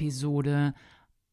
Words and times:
Episode 0.00 0.72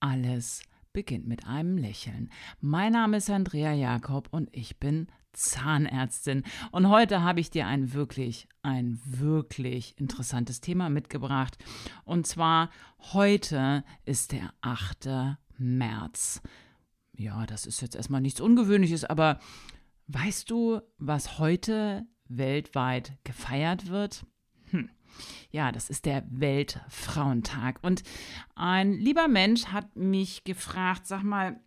Alles 0.01 0.61
beginnt 0.91 1.25
mit 1.25 1.47
einem 1.47 1.77
Lächeln. 1.77 2.29
Mein 2.59 2.91
Name 2.91 3.15
ist 3.15 3.29
Andrea 3.29 3.71
Jakob 3.71 4.27
und 4.31 4.49
ich 4.51 4.77
bin 4.77 5.07
Zahnärztin. 5.31 6.43
Und 6.73 6.89
heute 6.89 7.21
habe 7.21 7.39
ich 7.39 7.49
dir 7.49 7.65
ein 7.65 7.93
wirklich, 7.93 8.49
ein 8.63 8.99
wirklich 9.05 9.97
interessantes 9.97 10.59
Thema 10.59 10.89
mitgebracht. 10.89 11.57
Und 12.03 12.27
zwar 12.27 12.69
heute 13.13 13.85
ist 14.03 14.33
der 14.33 14.53
8. 14.59 15.37
März. 15.57 16.41
Ja, 17.13 17.45
das 17.45 17.65
ist 17.67 17.79
jetzt 17.79 17.95
erstmal 17.95 18.19
nichts 18.19 18.41
Ungewöhnliches, 18.41 19.05
aber 19.05 19.39
weißt 20.07 20.51
du, 20.51 20.81
was 20.97 21.39
heute 21.39 22.05
weltweit 22.27 23.17
gefeiert 23.23 23.87
wird? 23.87 24.25
Hm. 24.71 24.89
Ja, 25.51 25.71
das 25.71 25.89
ist 25.89 26.05
der 26.05 26.23
Weltfrauentag. 26.29 27.79
Und 27.81 28.03
ein 28.55 28.93
lieber 28.93 29.27
Mensch 29.27 29.67
hat 29.67 29.95
mich 29.95 30.43
gefragt, 30.43 31.07
sag 31.07 31.23
mal, 31.23 31.59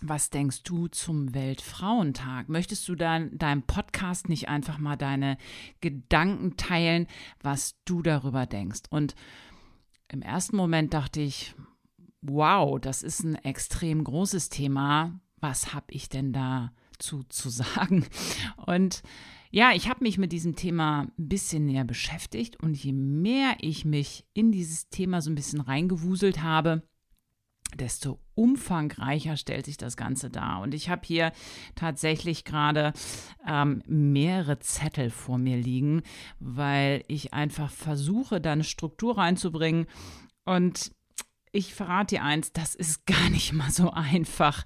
was 0.00 0.30
denkst 0.30 0.62
du 0.64 0.88
zum 0.88 1.34
Weltfrauentag? 1.34 2.48
Möchtest 2.48 2.88
du 2.88 2.94
dann 2.94 3.36
deinem 3.38 3.62
Podcast 3.62 4.28
nicht 4.28 4.48
einfach 4.48 4.78
mal 4.78 4.96
deine 4.96 5.38
Gedanken 5.80 6.56
teilen, 6.56 7.06
was 7.42 7.76
du 7.84 8.02
darüber 8.02 8.46
denkst? 8.46 8.82
Und 8.90 9.14
im 10.08 10.22
ersten 10.22 10.56
Moment 10.56 10.92
dachte 10.94 11.20
ich, 11.20 11.54
wow, 12.20 12.78
das 12.80 13.02
ist 13.02 13.22
ein 13.24 13.36
extrem 13.36 14.04
großes 14.04 14.48
Thema. 14.48 15.20
Was 15.40 15.74
habe 15.74 15.86
ich 15.88 16.08
denn 16.08 16.32
dazu 16.32 17.22
zu 17.24 17.48
sagen? 17.50 18.06
Und 18.66 19.02
ja, 19.54 19.70
ich 19.72 19.88
habe 19.88 20.02
mich 20.02 20.18
mit 20.18 20.32
diesem 20.32 20.56
Thema 20.56 21.02
ein 21.02 21.28
bisschen 21.28 21.64
näher 21.64 21.84
beschäftigt 21.84 22.60
und 22.60 22.74
je 22.74 22.92
mehr 22.92 23.54
ich 23.60 23.84
mich 23.84 24.26
in 24.34 24.50
dieses 24.50 24.88
Thema 24.88 25.22
so 25.22 25.30
ein 25.30 25.36
bisschen 25.36 25.60
reingewuselt 25.60 26.42
habe, 26.42 26.82
desto 27.76 28.18
umfangreicher 28.34 29.36
stellt 29.36 29.66
sich 29.66 29.76
das 29.76 29.96
Ganze 29.96 30.28
dar. 30.28 30.60
Und 30.60 30.74
ich 30.74 30.88
habe 30.88 31.02
hier 31.04 31.30
tatsächlich 31.76 32.42
gerade 32.42 32.94
ähm, 33.46 33.80
mehrere 33.86 34.58
Zettel 34.58 35.10
vor 35.10 35.38
mir 35.38 35.56
liegen, 35.56 36.02
weil 36.40 37.04
ich 37.06 37.32
einfach 37.32 37.70
versuche, 37.70 38.40
da 38.40 38.50
eine 38.50 38.64
Struktur 38.64 39.18
reinzubringen. 39.18 39.86
Und 40.44 40.90
ich 41.52 41.74
verrate 41.74 42.16
dir 42.16 42.24
eins, 42.24 42.52
das 42.52 42.74
ist 42.74 43.06
gar 43.06 43.30
nicht 43.30 43.52
mal 43.52 43.70
so 43.70 43.92
einfach. 43.92 44.64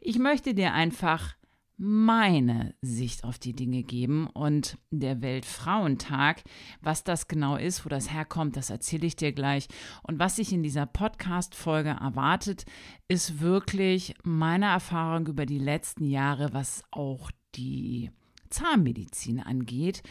Ich 0.00 0.18
möchte 0.18 0.52
dir 0.52 0.72
einfach 0.72 1.36
meine 1.78 2.74
Sicht 2.80 3.24
auf 3.24 3.38
die 3.38 3.52
Dinge 3.52 3.82
geben 3.82 4.28
und 4.28 4.78
der 4.90 5.20
Weltfrauentag, 5.20 6.42
was 6.80 7.04
das 7.04 7.28
genau 7.28 7.56
ist, 7.56 7.84
wo 7.84 7.88
das 7.88 8.12
herkommt, 8.12 8.56
das 8.56 8.70
erzähle 8.70 9.06
ich 9.06 9.16
dir 9.16 9.32
gleich. 9.32 9.68
Und 10.02 10.18
was 10.18 10.36
sich 10.36 10.52
in 10.52 10.62
dieser 10.62 10.86
Podcast-Folge 10.86 11.90
erwartet, 12.00 12.64
ist 13.08 13.40
wirklich 13.40 14.14
meine 14.22 14.66
Erfahrung 14.66 15.26
über 15.26 15.44
die 15.44 15.58
letzten 15.58 16.06
Jahre, 16.06 16.52
was 16.52 16.82
auch 16.90 17.30
die 17.54 18.10
Zahnmedizin 18.48 19.40
angeht. 19.40 20.02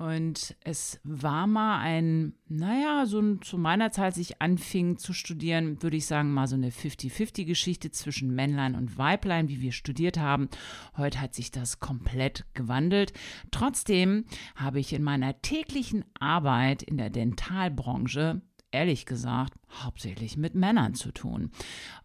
Und 0.00 0.56
es 0.64 0.98
war 1.04 1.46
mal 1.46 1.78
ein, 1.80 2.32
naja, 2.48 3.04
so 3.04 3.34
zu 3.34 3.58
meiner 3.58 3.92
Zeit, 3.92 4.04
als 4.06 4.16
ich 4.16 4.40
anfing 4.40 4.96
zu 4.96 5.12
studieren, 5.12 5.82
würde 5.82 5.98
ich 5.98 6.06
sagen, 6.06 6.32
mal 6.32 6.46
so 6.46 6.54
eine 6.54 6.70
50-50-Geschichte 6.70 7.90
zwischen 7.90 8.34
Männlein 8.34 8.76
und 8.76 8.96
Weiblein, 8.96 9.50
wie 9.50 9.60
wir 9.60 9.72
studiert 9.72 10.18
haben. 10.18 10.48
Heute 10.96 11.20
hat 11.20 11.34
sich 11.34 11.50
das 11.50 11.80
komplett 11.80 12.46
gewandelt. 12.54 13.12
Trotzdem 13.50 14.24
habe 14.56 14.80
ich 14.80 14.94
in 14.94 15.02
meiner 15.02 15.42
täglichen 15.42 16.06
Arbeit 16.18 16.82
in 16.82 16.96
der 16.96 17.10
Dentalbranche, 17.10 18.40
ehrlich 18.70 19.04
gesagt, 19.04 19.52
hauptsächlich 19.82 20.38
mit 20.38 20.54
Männern 20.54 20.94
zu 20.94 21.12
tun. 21.12 21.50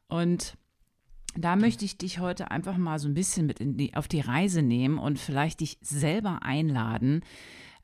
Und 0.09 0.57
da 1.37 1.55
möchte 1.55 1.85
ich 1.85 1.97
dich 1.97 2.19
heute 2.19 2.51
einfach 2.51 2.75
mal 2.75 2.99
so 2.99 3.07
ein 3.07 3.13
bisschen 3.13 3.45
mit 3.45 3.59
die, 3.61 3.93
auf 3.95 4.09
die 4.09 4.19
Reise 4.19 4.61
nehmen 4.61 4.97
und 4.97 5.17
vielleicht 5.17 5.61
dich 5.61 5.77
selber 5.79 6.43
einladen, 6.43 7.21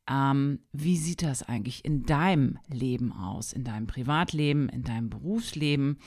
ähm, 0.09 0.59
wie 0.71 0.97
sieht 0.97 1.23
das 1.23 1.43
eigentlich 1.43 1.85
in 1.85 2.03
deinem 2.03 2.59
Leben 2.67 3.11
aus, 3.11 3.53
in 3.53 3.63
deinem 3.63 3.87
Privatleben, 3.87 4.69
in 4.69 4.83
deinem 4.83 5.09
Berufsleben? 5.09 5.99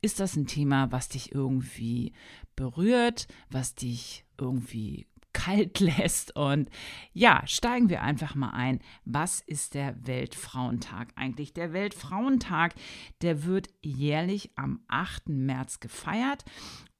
Ist 0.00 0.20
das 0.20 0.36
ein 0.36 0.46
Thema, 0.46 0.92
was 0.92 1.08
dich 1.08 1.34
irgendwie 1.34 2.12
berührt, 2.56 3.26
was 3.50 3.74
dich 3.74 4.24
irgendwie 4.38 5.06
kalt 5.32 5.80
lässt. 5.80 6.36
Und 6.36 6.68
ja, 7.12 7.42
steigen 7.46 7.88
wir 7.88 8.02
einfach 8.02 8.34
mal 8.34 8.50
ein. 8.50 8.80
Was 9.04 9.40
ist 9.40 9.74
der 9.74 10.06
Weltfrauentag 10.06 11.08
eigentlich? 11.16 11.52
Der 11.52 11.72
Weltfrauentag, 11.72 12.74
der 13.22 13.44
wird 13.44 13.68
jährlich 13.82 14.50
am 14.56 14.80
8. 14.88 15.28
März 15.28 15.80
gefeiert 15.80 16.44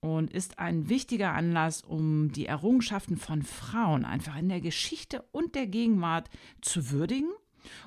und 0.00 0.30
ist 0.30 0.58
ein 0.58 0.88
wichtiger 0.88 1.32
Anlass, 1.32 1.82
um 1.82 2.32
die 2.32 2.46
Errungenschaften 2.46 3.16
von 3.16 3.42
Frauen 3.42 4.04
einfach 4.04 4.36
in 4.36 4.48
der 4.48 4.60
Geschichte 4.60 5.22
und 5.32 5.54
der 5.54 5.66
Gegenwart 5.66 6.30
zu 6.62 6.90
würdigen 6.90 7.30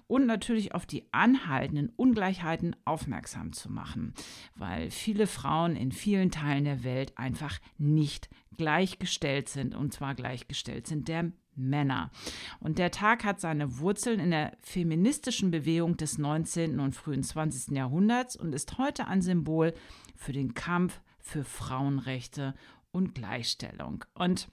und 0.08 0.26
natürlich 0.26 0.74
auf 0.74 0.86
die 0.86 1.06
anhaltenden 1.12 1.90
Ungleichheiten 1.96 2.76
aufmerksam 2.86 3.54
zu 3.54 3.72
machen, 3.72 4.14
weil 4.56 4.92
viele 4.92 5.28
Frauen 5.28 5.76
in 5.76 5.92
vielen 5.92 6.32
Teilen 6.32 6.66
der 6.66 6.84
Welt 6.84 7.18
einfach 7.18 7.60
nicht 7.78 8.30
gleichgestellt 8.58 9.50
sind 9.50 9.76
und 9.76 9.94
zwar 9.94 10.16
gleichgestellt 10.16 10.88
sind 10.88 11.08
der 11.08 11.32
Männer. 11.56 12.12
Und 12.60 12.80
der 12.80 12.92
Tag 12.92 13.24
hat 13.24 13.40
seine 13.40 13.80
Wurzeln 13.80 14.20
in 14.20 14.32
der 14.32 14.58
feministischen 14.62 15.52
Bewegung 15.52 15.98
des 15.98 16.18
19. 16.18 16.80
und 16.80 16.96
frühen 16.96 17.24
20. 17.24 17.76
Jahrhunderts 17.76 18.36
und 18.36 18.54
ist 18.54 18.78
heute 18.78 19.08
ein 19.08 19.22
Symbol 19.22 19.74
für 20.16 20.34
den 20.34 20.54
Kampf 20.54 21.02
für 21.20 21.44
Frauenrechte 21.44 22.54
und 22.92 23.16
Gleichstellung. 23.16 24.06
Und 24.14 24.50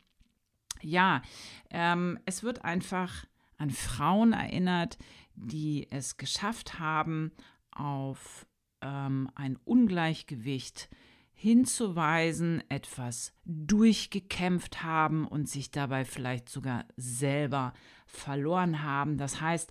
ja, 0.83 1.23
ähm, 1.71 2.19
es 2.25 2.43
wird 2.43 2.65
einfach 2.65 3.27
an 3.61 3.71
Frauen 3.71 4.33
erinnert, 4.33 4.99
die 5.35 5.87
es 5.91 6.17
geschafft 6.17 6.79
haben, 6.79 7.33
auf 7.71 8.47
ähm, 8.83 9.31
ein 9.35 9.57
Ungleichgewicht 9.65 10.89
hinzuweisen, 11.33 12.63
etwas 12.69 13.33
durchgekämpft 13.45 14.83
haben 14.83 15.27
und 15.27 15.49
sich 15.49 15.71
dabei 15.71 16.05
vielleicht 16.05 16.49
sogar 16.49 16.85
selber 16.97 17.73
verloren 18.07 18.83
haben. 18.83 19.17
Das 19.17 19.41
heißt, 19.41 19.71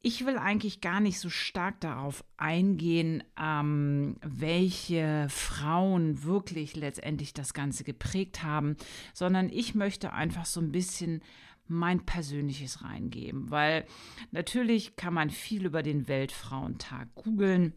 ich 0.00 0.24
will 0.24 0.38
eigentlich 0.38 0.80
gar 0.80 1.00
nicht 1.00 1.18
so 1.18 1.30
stark 1.30 1.80
darauf 1.80 2.24
eingehen, 2.36 3.24
ähm, 3.40 4.16
welche 4.22 5.26
Frauen 5.30 6.22
wirklich 6.22 6.76
letztendlich 6.76 7.32
das 7.32 7.54
Ganze 7.54 7.82
geprägt 7.82 8.42
haben, 8.42 8.76
sondern 9.14 9.48
ich 9.48 9.74
möchte 9.74 10.12
einfach 10.12 10.46
so 10.46 10.60
ein 10.60 10.70
bisschen 10.70 11.22
mein 11.68 12.04
persönliches 12.04 12.82
reingeben, 12.82 13.50
weil 13.50 13.84
natürlich 14.30 14.96
kann 14.96 15.14
man 15.14 15.30
viel 15.30 15.66
über 15.66 15.82
den 15.82 16.08
Weltfrauentag 16.08 17.14
googeln. 17.14 17.74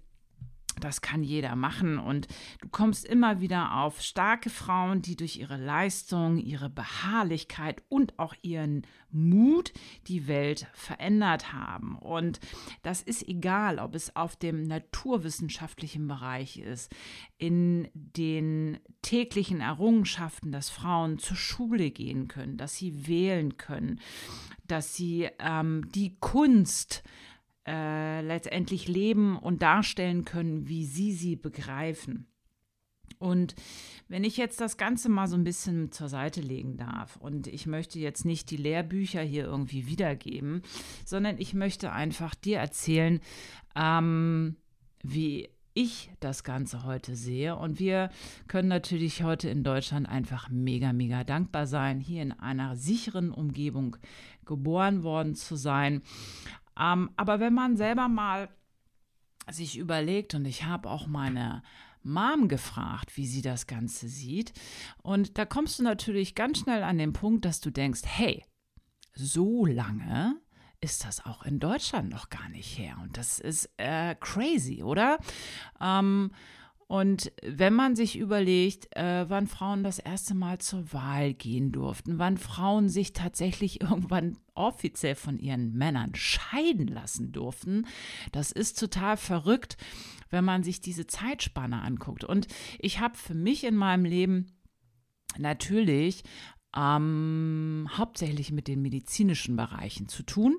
Das 0.79 1.01
kann 1.01 1.23
jeder 1.23 1.55
machen 1.55 1.99
und 1.99 2.27
du 2.61 2.69
kommst 2.69 3.05
immer 3.05 3.41
wieder 3.41 3.75
auf 3.75 4.01
starke 4.01 4.49
Frauen, 4.49 5.01
die 5.01 5.15
durch 5.15 5.37
ihre 5.37 5.57
Leistung, 5.57 6.37
ihre 6.37 6.69
Beharrlichkeit 6.69 7.83
und 7.89 8.17
auch 8.17 8.33
ihren 8.41 8.85
Mut 9.11 9.73
die 10.07 10.27
Welt 10.27 10.67
verändert 10.73 11.51
haben. 11.53 11.97
Und 11.97 12.39
das 12.83 13.01
ist 13.01 13.27
egal, 13.27 13.79
ob 13.79 13.95
es 13.95 14.15
auf 14.15 14.35
dem 14.35 14.63
naturwissenschaftlichen 14.63 16.07
Bereich 16.07 16.57
ist, 16.57 16.93
in 17.37 17.87
den 17.93 18.79
täglichen 19.01 19.61
Errungenschaften, 19.61 20.51
dass 20.51 20.69
Frauen 20.69 21.19
zur 21.19 21.37
Schule 21.37 21.91
gehen 21.91 22.27
können, 22.27 22.57
dass 22.57 22.75
sie 22.75 23.07
wählen 23.07 23.57
können, 23.57 23.99
dass 24.67 24.95
sie 24.95 25.29
ähm, 25.39 25.89
die 25.91 26.15
Kunst 26.19 27.03
äh, 27.69 28.21
letztendlich 28.21 28.87
leben 28.87 29.37
und 29.37 29.61
darstellen 29.61 30.25
können, 30.25 30.67
wie 30.67 30.85
sie 30.85 31.11
sie 31.13 31.35
begreifen. 31.35 32.25
Und 33.19 33.53
wenn 34.07 34.23
ich 34.23 34.37
jetzt 34.37 34.59
das 34.59 34.77
Ganze 34.77 35.09
mal 35.09 35.27
so 35.27 35.35
ein 35.35 35.43
bisschen 35.43 35.91
zur 35.91 36.09
Seite 36.09 36.41
legen 36.41 36.77
darf 36.77 37.17
und 37.17 37.47
ich 37.47 37.67
möchte 37.67 37.99
jetzt 37.99 38.25
nicht 38.25 38.49
die 38.49 38.57
Lehrbücher 38.57 39.21
hier 39.21 39.43
irgendwie 39.43 39.87
wiedergeben, 39.87 40.63
sondern 41.05 41.37
ich 41.37 41.53
möchte 41.53 41.91
einfach 41.91 42.33
dir 42.33 42.57
erzählen, 42.57 43.19
ähm, 43.75 44.55
wie 45.03 45.49
ich 45.73 46.11
das 46.19 46.43
Ganze 46.43 46.83
heute 46.83 47.15
sehe. 47.15 47.55
Und 47.55 47.79
wir 47.79 48.09
können 48.47 48.67
natürlich 48.67 49.23
heute 49.23 49.49
in 49.49 49.63
Deutschland 49.63 50.09
einfach 50.09 50.49
mega, 50.49 50.91
mega 50.93 51.23
dankbar 51.23 51.67
sein, 51.67 51.99
hier 51.99 52.21
in 52.21 52.31
einer 52.31 52.75
sicheren 52.75 53.31
Umgebung 53.31 53.95
geboren 54.45 55.03
worden 55.03 55.35
zu 55.35 55.55
sein. 55.55 56.01
Ähm, 56.79 57.11
aber 57.17 57.39
wenn 57.39 57.53
man 57.53 57.77
selber 57.77 58.07
mal 58.07 58.49
sich 59.49 59.77
überlegt, 59.77 60.35
und 60.35 60.45
ich 60.45 60.65
habe 60.65 60.89
auch 60.89 61.07
meine 61.07 61.63
Mom 62.03 62.47
gefragt, 62.47 63.17
wie 63.17 63.27
sie 63.27 63.41
das 63.41 63.67
Ganze 63.67 64.07
sieht, 64.07 64.53
und 65.01 65.37
da 65.37 65.45
kommst 65.45 65.79
du 65.79 65.83
natürlich 65.83 66.35
ganz 66.35 66.59
schnell 66.59 66.83
an 66.83 66.97
den 66.97 67.13
Punkt, 67.13 67.45
dass 67.45 67.59
du 67.59 67.71
denkst, 67.71 68.01
hey, 68.05 68.45
so 69.13 69.65
lange 69.65 70.39
ist 70.81 71.03
das 71.03 71.25
auch 71.25 71.43
in 71.43 71.59
Deutschland 71.59 72.09
noch 72.09 72.29
gar 72.29 72.47
nicht 72.49 72.77
her. 72.77 72.97
Und 73.01 73.17
das 73.17 73.39
ist 73.39 73.69
äh, 73.77 74.15
crazy, 74.15 74.81
oder? 74.81 75.17
Ähm, 75.81 76.31
und 76.89 77.31
wenn 77.43 77.75
man 77.75 77.95
sich 77.95 78.17
überlegt, 78.17 78.97
äh, 78.97 79.29
wann 79.29 79.45
Frauen 79.45 79.83
das 79.83 79.99
erste 79.99 80.33
Mal 80.33 80.57
zur 80.57 80.91
Wahl 80.91 81.35
gehen 81.35 81.71
durften, 81.71 82.17
wann 82.17 82.39
Frauen 82.39 82.89
sich 82.89 83.13
tatsächlich 83.13 83.81
irgendwann 83.83 84.39
offiziell 84.55 85.13
von 85.13 85.37
ihren 85.37 85.73
Männern 85.73 86.15
scheiden 86.15 86.87
lassen 86.87 87.31
durften, 87.31 87.85
das 88.31 88.51
ist 88.51 88.79
total 88.79 89.17
verrückt, 89.17 89.77
wenn 90.31 90.43
man 90.43 90.63
sich 90.63 90.81
diese 90.81 91.05
Zeitspanne 91.05 91.79
anguckt. 91.79 92.23
Und 92.23 92.47
ich 92.79 92.99
habe 92.99 93.15
für 93.15 93.35
mich 93.35 93.65
in 93.65 93.75
meinem 93.75 94.05
Leben 94.05 94.47
natürlich 95.37 96.23
ähm, 96.75 97.87
hauptsächlich 97.97 98.51
mit 98.51 98.67
den 98.67 98.81
medizinischen 98.81 99.55
Bereichen 99.55 100.07
zu 100.07 100.23
tun 100.23 100.57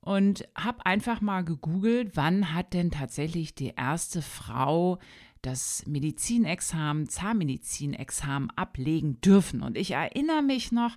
und 0.00 0.46
habe 0.54 0.84
einfach 0.84 1.22
mal 1.22 1.42
gegoogelt, 1.42 2.18
wann 2.18 2.52
hat 2.52 2.74
denn 2.74 2.90
tatsächlich 2.90 3.54
die 3.54 3.72
erste 3.74 4.20
Frau 4.20 4.98
das 5.44 5.84
Medizinexamen, 5.86 7.08
Zahnmedizinexamen 7.08 8.50
ablegen 8.56 9.20
dürfen. 9.20 9.62
Und 9.62 9.76
ich 9.76 9.92
erinnere 9.92 10.42
mich 10.42 10.72
noch, 10.72 10.96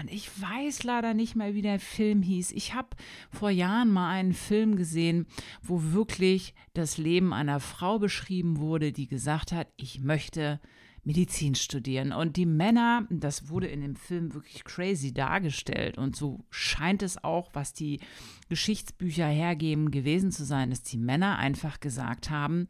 und 0.00 0.10
ich 0.10 0.28
weiß 0.40 0.84
leider 0.84 1.14
nicht 1.14 1.36
mehr, 1.36 1.54
wie 1.54 1.62
der 1.62 1.78
Film 1.78 2.22
hieß. 2.22 2.52
Ich 2.52 2.74
habe 2.74 2.96
vor 3.30 3.50
Jahren 3.50 3.90
mal 3.90 4.10
einen 4.10 4.32
Film 4.32 4.76
gesehen, 4.76 5.26
wo 5.62 5.82
wirklich 5.92 6.54
das 6.74 6.96
Leben 6.96 7.32
einer 7.32 7.60
Frau 7.60 7.98
beschrieben 7.98 8.58
wurde, 8.58 8.92
die 8.92 9.06
gesagt 9.06 9.52
hat, 9.52 9.68
ich 9.76 10.00
möchte 10.00 10.60
Medizin 11.04 11.54
studieren. 11.54 12.12
Und 12.12 12.36
die 12.36 12.46
Männer, 12.46 13.06
das 13.10 13.48
wurde 13.48 13.66
in 13.66 13.80
dem 13.80 13.96
Film 13.96 14.34
wirklich 14.34 14.64
crazy 14.64 15.12
dargestellt. 15.12 15.98
Und 15.98 16.16
so 16.16 16.44
scheint 16.50 17.02
es 17.02 17.22
auch, 17.22 17.50
was 17.52 17.72
die 17.72 18.00
Geschichtsbücher 18.48 19.26
hergeben, 19.26 19.90
gewesen 19.90 20.30
zu 20.30 20.44
sein, 20.44 20.70
dass 20.70 20.82
die 20.82 20.98
Männer 20.98 21.38
einfach 21.38 21.80
gesagt 21.80 22.30
haben, 22.30 22.68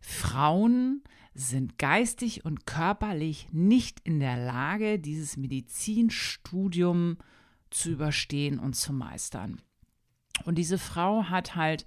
Frauen 0.00 1.02
sind 1.34 1.78
geistig 1.78 2.44
und 2.44 2.66
körperlich 2.66 3.48
nicht 3.52 4.00
in 4.00 4.20
der 4.20 4.36
Lage, 4.36 4.98
dieses 4.98 5.36
Medizinstudium 5.36 7.18
zu 7.70 7.90
überstehen 7.90 8.58
und 8.58 8.74
zu 8.74 8.92
meistern. 8.92 9.60
Und 10.44 10.56
diese 10.56 10.78
Frau 10.78 11.24
hat 11.24 11.54
halt 11.54 11.84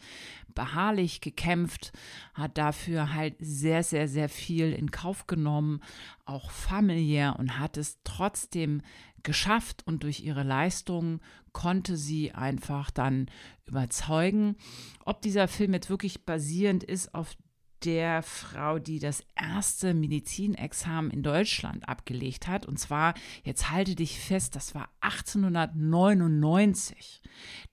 beharrlich 0.54 1.22
gekämpft, 1.22 1.92
hat 2.34 2.58
dafür 2.58 3.14
halt 3.14 3.36
sehr, 3.40 3.84
sehr, 3.84 4.08
sehr 4.08 4.30
viel 4.30 4.72
in 4.72 4.92
Kauf 4.92 5.26
genommen, 5.26 5.82
auch 6.26 6.52
familiär 6.52 7.36
und 7.40 7.58
hat 7.58 7.78
es 7.78 7.98
trotzdem 8.04 8.82
geschafft 9.24 9.88
und 9.88 10.04
durch 10.04 10.20
ihre 10.20 10.44
Leistung 10.44 11.22
konnte 11.54 11.98
sie 11.98 12.34
einfach 12.34 12.92
dann 12.92 13.28
überzeugen. 13.66 14.58
Ob 15.06 15.22
dieser 15.22 15.48
Film 15.48 15.74
jetzt 15.74 15.90
wirklich 15.90 16.26
basierend 16.26 16.84
ist 16.84 17.16
auf 17.16 17.36
der 17.86 18.24
Frau, 18.24 18.80
die 18.80 19.00
das 19.00 19.24
erste 19.36 19.94
Medizinexamen 19.94 21.12
in 21.12 21.24
Deutschland 21.24 21.88
abgelegt 21.88 22.48
hat. 22.48 22.66
Und 22.66 22.80
zwar, 22.80 23.14
jetzt 23.44 23.72
halte 23.72 23.96
dich 23.96 24.20
fest, 24.20 24.56
das 24.56 24.76
war 24.76 24.90
1899. 25.02 27.22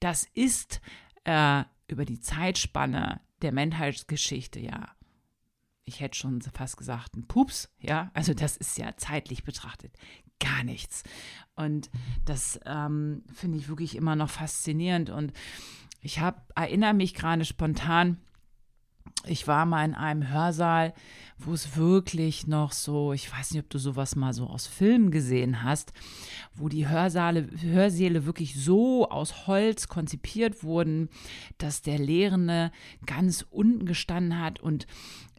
Das 0.00 0.26
ist 0.34 0.80
äh, 1.24 1.64
über 1.88 2.04
die 2.04 2.20
Zeitspanne 2.20 3.20
der 3.42 3.52
Menschheitsgeschichte 3.52 4.60
ja 4.60 4.88
ich 5.84 5.98
hätte 5.98 6.16
schon 6.16 6.40
fast 6.40 6.76
gesagt, 6.76 7.16
ein 7.16 7.26
Pups, 7.26 7.68
ja, 7.80 8.12
also 8.14 8.32
das 8.32 8.56
ist 8.56 8.78
ja 8.78 8.96
zeitlich 8.96 9.42
betrachtet 9.42 9.92
gar 10.40 10.64
nichts. 10.64 11.04
Und 11.54 11.90
das 12.24 12.58
ähm, 12.66 13.22
finde 13.32 13.58
ich 13.58 13.68
wirklich 13.68 13.94
immer 13.94 14.16
noch 14.16 14.30
faszinierend. 14.30 15.10
Und 15.10 15.32
ich 16.00 16.18
habe, 16.18 16.40
erinnere 16.56 16.94
mich 16.94 17.14
gerade 17.14 17.44
spontan, 17.44 18.16
ich 19.26 19.46
war 19.46 19.66
mal 19.66 19.84
in 19.84 19.94
einem 19.94 20.28
Hörsaal, 20.28 20.94
wo 21.38 21.52
es 21.52 21.76
wirklich 21.76 22.46
noch 22.46 22.72
so, 22.72 23.12
ich 23.12 23.30
weiß 23.32 23.52
nicht, 23.52 23.62
ob 23.62 23.70
du 23.70 23.78
sowas 23.78 24.16
mal 24.16 24.32
so 24.32 24.46
aus 24.46 24.66
Filmen 24.66 25.10
gesehen 25.10 25.62
hast, 25.62 25.92
wo 26.54 26.68
die 26.68 26.88
Hörsaale, 26.88 27.48
Hörsäle 27.62 28.26
wirklich 28.26 28.62
so 28.62 29.08
aus 29.08 29.46
Holz 29.46 29.88
konzipiert 29.88 30.62
wurden, 30.62 31.08
dass 31.58 31.82
der 31.82 31.98
Lehrende 31.98 32.72
ganz 33.06 33.44
unten 33.50 33.86
gestanden 33.86 34.38
hat 34.38 34.60
und 34.60 34.86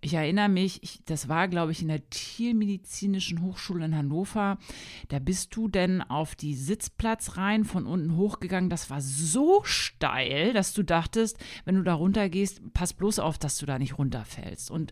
ich 0.04 0.16
erinnere 0.16 0.50
mich, 0.50 0.82
ich, 0.82 1.02
das 1.06 1.30
war, 1.30 1.48
glaube 1.48 1.72
ich, 1.72 1.84
in 1.84 1.88
der 1.88 2.10
Tiermedizinischen 2.10 3.44
Hochschule 3.44 3.86
in 3.86 3.96
Hannover. 3.96 4.58
Da 5.10 5.20
bist 5.20 5.56
du 5.56 5.68
denn 5.68 6.02
auf 6.02 6.34
die 6.36 6.56
Sitzplatzreihen 6.56 7.66
von 7.66 7.86
unten 7.86 8.18
hochgegangen. 8.18 8.72
Das 8.72 8.90
war 8.90 9.00
so 9.00 9.62
steil, 9.64 10.54
dass 10.54 10.74
du 10.74 10.82
dachtest, 10.82 11.38
wenn 11.66 11.76
du 11.76 11.84
da 11.84 11.94
runtergehst, 11.94 12.74
pass 12.74 12.94
bloß 12.94 13.20
auf, 13.20 13.38
dass 13.38 13.60
du 13.60 13.68
da 13.68 13.78
nicht 13.78 14.00
runterfällst. 14.00 14.72
Und 14.72 14.92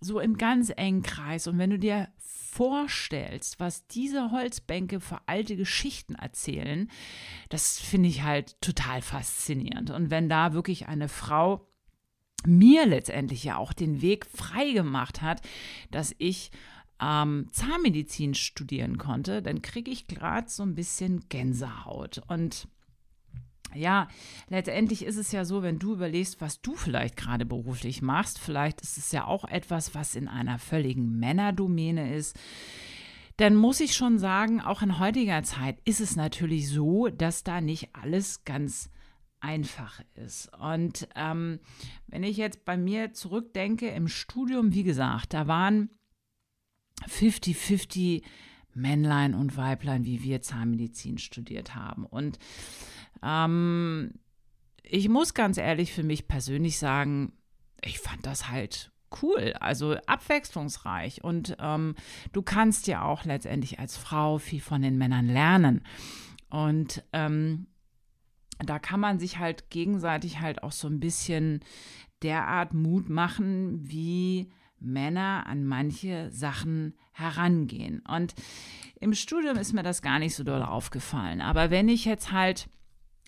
so 0.00 0.18
im 0.18 0.36
ganz 0.36 0.72
engen 0.76 1.02
Kreis. 1.02 1.46
Und 1.46 1.58
wenn 1.58 1.70
du 1.70 1.78
dir 1.78 2.08
vorstellst, 2.18 3.60
was 3.60 3.86
diese 3.86 4.32
Holzbänke 4.32 4.98
für 4.98 5.20
alte 5.26 5.56
Geschichten 5.56 6.16
erzählen, 6.16 6.90
das 7.50 7.78
finde 7.78 8.08
ich 8.08 8.24
halt 8.24 8.60
total 8.60 9.02
faszinierend. 9.02 9.90
Und 9.90 10.10
wenn 10.10 10.28
da 10.28 10.52
wirklich 10.52 10.88
eine 10.88 11.08
Frau 11.08 11.69
mir 12.46 12.86
letztendlich 12.86 13.44
ja 13.44 13.56
auch 13.56 13.72
den 13.72 14.02
Weg 14.02 14.26
frei 14.26 14.72
gemacht 14.72 15.22
hat, 15.22 15.42
dass 15.90 16.14
ich 16.18 16.50
ähm, 17.00 17.48
Zahnmedizin 17.52 18.34
studieren 18.34 18.98
konnte, 18.98 19.42
dann 19.42 19.62
kriege 19.62 19.90
ich 19.90 20.06
gerade 20.06 20.48
so 20.48 20.62
ein 20.62 20.74
bisschen 20.74 21.28
Gänsehaut. 21.28 22.22
Und 22.28 22.68
ja, 23.74 24.08
letztendlich 24.48 25.04
ist 25.04 25.16
es 25.16 25.32
ja 25.32 25.44
so, 25.44 25.62
wenn 25.62 25.78
du 25.78 25.92
überlegst, 25.92 26.40
was 26.40 26.60
du 26.60 26.74
vielleicht 26.74 27.16
gerade 27.16 27.46
beruflich 27.46 28.02
machst, 28.02 28.38
vielleicht 28.38 28.80
ist 28.82 28.98
es 28.98 29.12
ja 29.12 29.26
auch 29.26 29.44
etwas, 29.44 29.94
was 29.94 30.16
in 30.16 30.28
einer 30.28 30.58
völligen 30.58 31.18
Männerdomäne 31.18 32.14
ist. 32.14 32.38
Dann 33.36 33.54
muss 33.54 33.80
ich 33.80 33.94
schon 33.94 34.18
sagen, 34.18 34.60
auch 34.60 34.82
in 34.82 34.98
heutiger 34.98 35.42
Zeit 35.42 35.78
ist 35.84 36.00
es 36.00 36.16
natürlich 36.16 36.68
so, 36.68 37.08
dass 37.08 37.42
da 37.42 37.60
nicht 37.60 37.94
alles 37.94 38.44
ganz 38.44 38.90
einfach 39.40 40.00
ist. 40.14 40.50
Und 40.58 41.08
ähm, 41.16 41.60
wenn 42.06 42.22
ich 42.22 42.36
jetzt 42.36 42.64
bei 42.64 42.76
mir 42.76 43.12
zurückdenke 43.12 43.88
im 43.88 44.08
Studium, 44.08 44.72
wie 44.72 44.82
gesagt, 44.82 45.34
da 45.34 45.46
waren 45.46 45.90
50-50 47.08 48.22
Männlein 48.74 49.34
und 49.34 49.56
Weiblein, 49.56 50.04
wie 50.04 50.22
wir 50.22 50.42
Zahnmedizin 50.42 51.18
studiert 51.18 51.74
haben. 51.74 52.04
Und 52.04 52.38
ähm, 53.22 54.14
ich 54.82 55.08
muss 55.08 55.34
ganz 55.34 55.56
ehrlich 55.56 55.92
für 55.92 56.02
mich 56.02 56.28
persönlich 56.28 56.78
sagen, 56.78 57.32
ich 57.82 57.98
fand 57.98 58.26
das 58.26 58.48
halt 58.48 58.92
cool, 59.22 59.54
also 59.58 59.96
abwechslungsreich. 60.06 61.24
Und 61.24 61.56
ähm, 61.58 61.94
du 62.32 62.42
kannst 62.42 62.86
ja 62.86 63.02
auch 63.02 63.24
letztendlich 63.24 63.78
als 63.78 63.96
Frau 63.96 64.38
viel 64.38 64.60
von 64.60 64.82
den 64.82 64.98
Männern 64.98 65.26
lernen. 65.26 65.84
Und 66.48 67.04
ähm, 67.12 67.66
da 68.64 68.78
kann 68.78 69.00
man 69.00 69.18
sich 69.18 69.38
halt 69.38 69.70
gegenseitig 69.70 70.40
halt 70.40 70.62
auch 70.62 70.72
so 70.72 70.88
ein 70.88 71.00
bisschen 71.00 71.60
derart 72.22 72.74
Mut 72.74 73.08
machen, 73.08 73.80
wie 73.90 74.50
Männer 74.78 75.44
an 75.46 75.64
manche 75.64 76.30
Sachen 76.30 76.94
herangehen. 77.12 78.02
Und 78.08 78.34
im 78.98 79.14
Studium 79.14 79.56
ist 79.56 79.72
mir 79.72 79.82
das 79.82 80.02
gar 80.02 80.18
nicht 80.18 80.34
so 80.34 80.44
doll 80.44 80.62
aufgefallen. 80.62 81.40
Aber 81.40 81.70
wenn 81.70 81.88
ich 81.88 82.04
jetzt 82.04 82.32
halt 82.32 82.68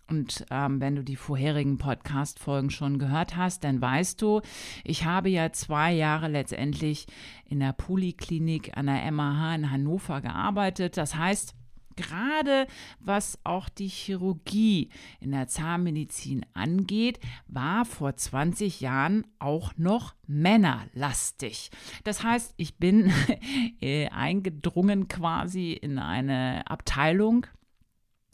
und 0.09 0.45
ähm, 0.51 0.81
wenn 0.81 0.97
du 0.97 1.03
die 1.03 1.17
vorherigen 1.17 1.79
Podcast-Folgen 1.79 2.71
schon 2.71 2.99
gehört 2.99 3.37
hast, 3.37 3.65
dann 3.65 3.81
weißt 3.81 4.21
du, 4.21 4.43
ich 4.85 5.05
habe 5.05 5.31
ja 5.31 5.53
zwei 5.53 5.93
Jahre 5.93 6.29
letztendlich 6.29 7.07
in 7.47 7.61
der 7.61 7.73
Poliklinik 7.73 8.77
an 8.77 8.87
der 8.87 9.11
MAH 9.11 9.55
in 9.55 9.71
Hannover 9.71 10.21
gearbeitet. 10.21 10.97
Das 10.99 11.15
heißt, 11.17 11.55
Gerade 11.97 12.67
was 13.01 13.39
auch 13.45 13.69
die 13.69 13.89
Chirurgie 13.89 14.91
in 15.21 15.33
der 15.33 15.49
Zahnmedizin 15.49 16.47
angeht, 16.55 17.19
war 17.47 17.85
vor 17.85 18.17
20 18.17 18.81
Jahren 18.81 19.27
auch 19.39 19.73
noch 19.77 20.15
männerlastig. 20.27 21.71
Das 22.05 22.23
heißt, 22.23 22.55
ich 22.57 22.77
bin 22.77 23.13
äh, 23.81 24.09
eingedrungen 24.09 25.09
quasi 25.09 25.73
in 25.73 25.99
eine 25.99 26.67
Abteilung, 26.67 27.47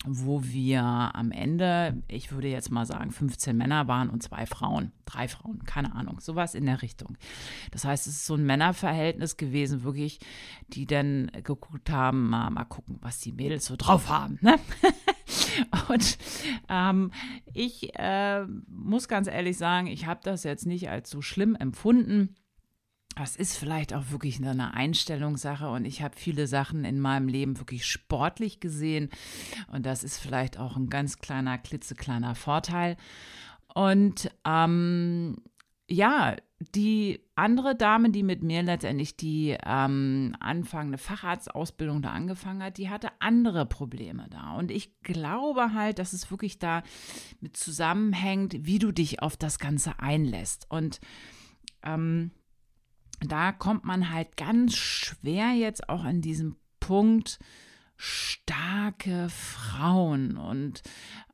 wo 0.06 0.44
wir 0.44 0.82
am 0.82 1.32
Ende, 1.32 2.02
ich 2.06 2.30
würde 2.30 2.48
jetzt 2.48 2.70
mal 2.70 2.86
sagen, 2.86 3.10
15 3.10 3.56
Männer 3.56 3.88
waren 3.88 4.10
und 4.10 4.22
zwei 4.22 4.46
Frauen, 4.46 4.92
drei 5.04 5.26
Frauen, 5.26 5.64
keine 5.64 5.94
Ahnung, 5.94 6.20
sowas 6.20 6.54
in 6.54 6.66
der 6.66 6.82
Richtung. 6.82 7.18
Das 7.72 7.84
heißt, 7.84 8.06
es 8.06 8.14
ist 8.14 8.26
so 8.26 8.34
ein 8.34 8.46
Männerverhältnis 8.46 9.36
gewesen, 9.36 9.82
wirklich, 9.82 10.20
die 10.68 10.86
dann 10.86 11.32
geguckt 11.42 11.90
haben, 11.90 12.30
mal, 12.30 12.48
mal 12.50 12.64
gucken, 12.64 12.98
was 13.00 13.20
die 13.20 13.32
Mädels 13.32 13.66
so 13.66 13.74
drauf 13.76 14.08
haben. 14.08 14.38
Ne? 14.40 14.56
und 15.88 16.18
ähm, 16.68 17.10
ich 17.52 17.98
äh, 17.98 18.44
muss 18.68 19.08
ganz 19.08 19.26
ehrlich 19.26 19.58
sagen, 19.58 19.88
ich 19.88 20.06
habe 20.06 20.20
das 20.22 20.44
jetzt 20.44 20.66
nicht 20.66 20.88
als 20.88 21.10
so 21.10 21.22
schlimm 21.22 21.56
empfunden 21.56 22.36
das 23.18 23.36
ist 23.36 23.56
vielleicht 23.56 23.92
auch 23.94 24.10
wirklich 24.10 24.36
eine 24.36 24.74
Einstellungssache 24.74 25.68
und 25.68 25.84
ich 25.84 26.02
habe 26.02 26.14
viele 26.16 26.46
Sachen 26.46 26.84
in 26.84 27.00
meinem 27.00 27.28
Leben 27.28 27.58
wirklich 27.58 27.84
sportlich 27.86 28.60
gesehen 28.60 29.10
und 29.72 29.84
das 29.86 30.04
ist 30.04 30.18
vielleicht 30.18 30.58
auch 30.58 30.76
ein 30.76 30.88
ganz 30.88 31.18
kleiner, 31.18 31.58
klitzekleiner 31.58 32.34
Vorteil. 32.34 32.96
Und 33.74 34.30
ähm, 34.44 35.36
ja, 35.88 36.36
die 36.74 37.20
andere 37.34 37.74
Dame, 37.76 38.10
die 38.10 38.22
mit 38.22 38.42
mir 38.42 38.62
letztendlich 38.62 39.16
die 39.16 39.56
ähm, 39.64 40.34
anfangende 40.40 40.98
Facharztausbildung 40.98 42.02
da 42.02 42.10
angefangen 42.10 42.62
hat, 42.62 42.78
die 42.78 42.88
hatte 42.88 43.10
andere 43.20 43.66
Probleme 43.66 44.26
da. 44.30 44.54
Und 44.56 44.70
ich 44.70 45.00
glaube 45.02 45.72
halt, 45.72 45.98
dass 45.98 46.12
es 46.12 46.30
wirklich 46.30 46.58
da 46.58 46.82
mit 47.40 47.56
zusammenhängt, 47.56 48.66
wie 48.66 48.78
du 48.78 48.92
dich 48.92 49.22
auf 49.22 49.36
das 49.36 49.58
Ganze 49.58 49.98
einlässt. 49.98 50.66
Und 50.68 51.00
ähm, 51.82 52.32
da 53.20 53.52
kommt 53.52 53.84
man 53.84 54.10
halt 54.10 54.36
ganz 54.36 54.74
schwer 54.74 55.52
jetzt 55.52 55.88
auch 55.88 56.04
an 56.04 56.20
diesem 56.20 56.56
Punkt 56.80 57.38
starke 57.96 59.28
Frauen 59.28 60.36
und 60.36 60.82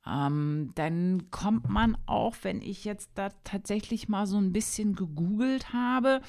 ähm, 0.07 0.73
dann 0.75 1.31
kommt 1.31 1.69
man 1.69 1.97
auch, 2.07 2.37
wenn 2.43 2.61
ich 2.61 2.85
jetzt 2.85 3.11
da 3.15 3.31
tatsächlich 3.45 4.09
mal 4.09 4.27
so 4.27 4.39
ein 4.39 4.53
bisschen 4.53 4.95
gegoogelt 4.95 5.73
habe, 5.73 6.21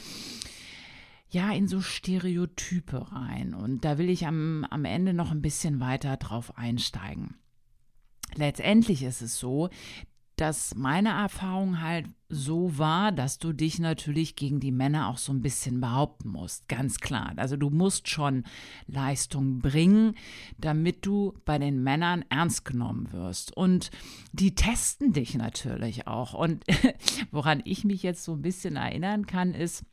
ja, 1.30 1.52
in 1.52 1.68
so 1.68 1.82
Stereotype 1.82 3.12
rein. 3.12 3.54
Und 3.54 3.84
da 3.84 3.98
will 3.98 4.10
ich 4.10 4.26
am, 4.26 4.66
am 4.70 4.86
Ende 4.86 5.14
noch 5.14 5.32
ein 5.32 5.42
bisschen 5.42 5.80
weiter 5.80 6.16
drauf 6.18 6.58
einsteigen. 6.58 7.36
Letztendlich 8.36 9.04
ist 9.04 9.22
es 9.22 9.38
so, 9.38 9.70
dass 10.36 10.76
meine 10.76 11.10
Erfahrung 11.10 11.82
halt 11.82 12.08
so 12.28 12.78
war, 12.78 13.12
dass 13.12 13.38
du 13.38 13.54
dich 13.54 13.80
natürlich 13.80 14.36
gegen 14.36 14.60
die 14.60 14.72
Männer 14.72 15.10
auch 15.10 15.18
so 15.18 15.32
ein 15.32 15.42
bisschen 15.42 15.80
behaupten 15.80 16.30
musst, 16.30 16.68
ganz 16.68 17.00
klar. 17.00 17.34
Also 17.38 17.56
du 17.56 17.70
musst 17.70 18.10
schon 18.10 18.44
Leistung 18.88 19.60
bringen, 19.60 20.16
damit 20.58 21.06
du 21.06 21.34
bei 21.46 21.58
den 21.58 21.84
Männern 21.84 22.26
ernst 22.30 22.66
genommen 22.66 23.12
wirst. 23.12 23.56
Und 23.56 23.92
die 24.34 24.56
testen 24.56 25.14
dich 25.14 25.36
natürlich 25.36 26.08
auch. 26.08 26.34
Und 26.34 26.64
woran 27.32 27.62
ich 27.64 27.84
mich 27.84 28.04
jetzt 28.04 28.24
so 28.24 28.34
ein 28.34 28.42
bisschen 28.42 28.76
erinnern 28.76 29.26
kann, 29.28 29.54
ist, 29.54 29.86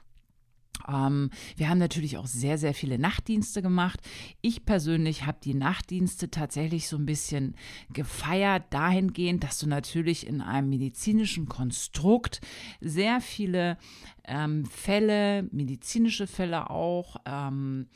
ähm, 0.89 1.31
wir 1.57 1.69
haben 1.69 1.79
natürlich 1.79 2.17
auch 2.19 2.27
sehr, 2.27 2.59
sehr 2.59 2.75
viele 2.75 2.99
Nachtdienste 2.99 3.63
gemacht. 3.63 4.01
Ich 4.41 4.65
persönlich 4.65 5.27
habe 5.27 5.39
die 5.43 5.55
Nachtdienste 5.55 6.31
tatsächlich 6.31 6.89
so 6.89 6.97
ein 6.97 7.07
bisschen 7.07 7.55
gefeiert, 7.93 8.65
dahingehend, 8.71 9.45
dass 9.45 9.59
du 9.59 9.67
natürlich 9.67 10.27
in 10.27 10.41
einem 10.41 10.69
medizinischen 10.69 11.49
Konstrukt 11.49 12.41
sehr 12.81 13.21
viele 13.21 13.79
ähm, 14.25 14.65
Fälle, 14.67 15.45
medizinische 15.53 16.27
Fälle 16.27 16.71
auch, 16.71 17.17
ähm, 17.27 17.89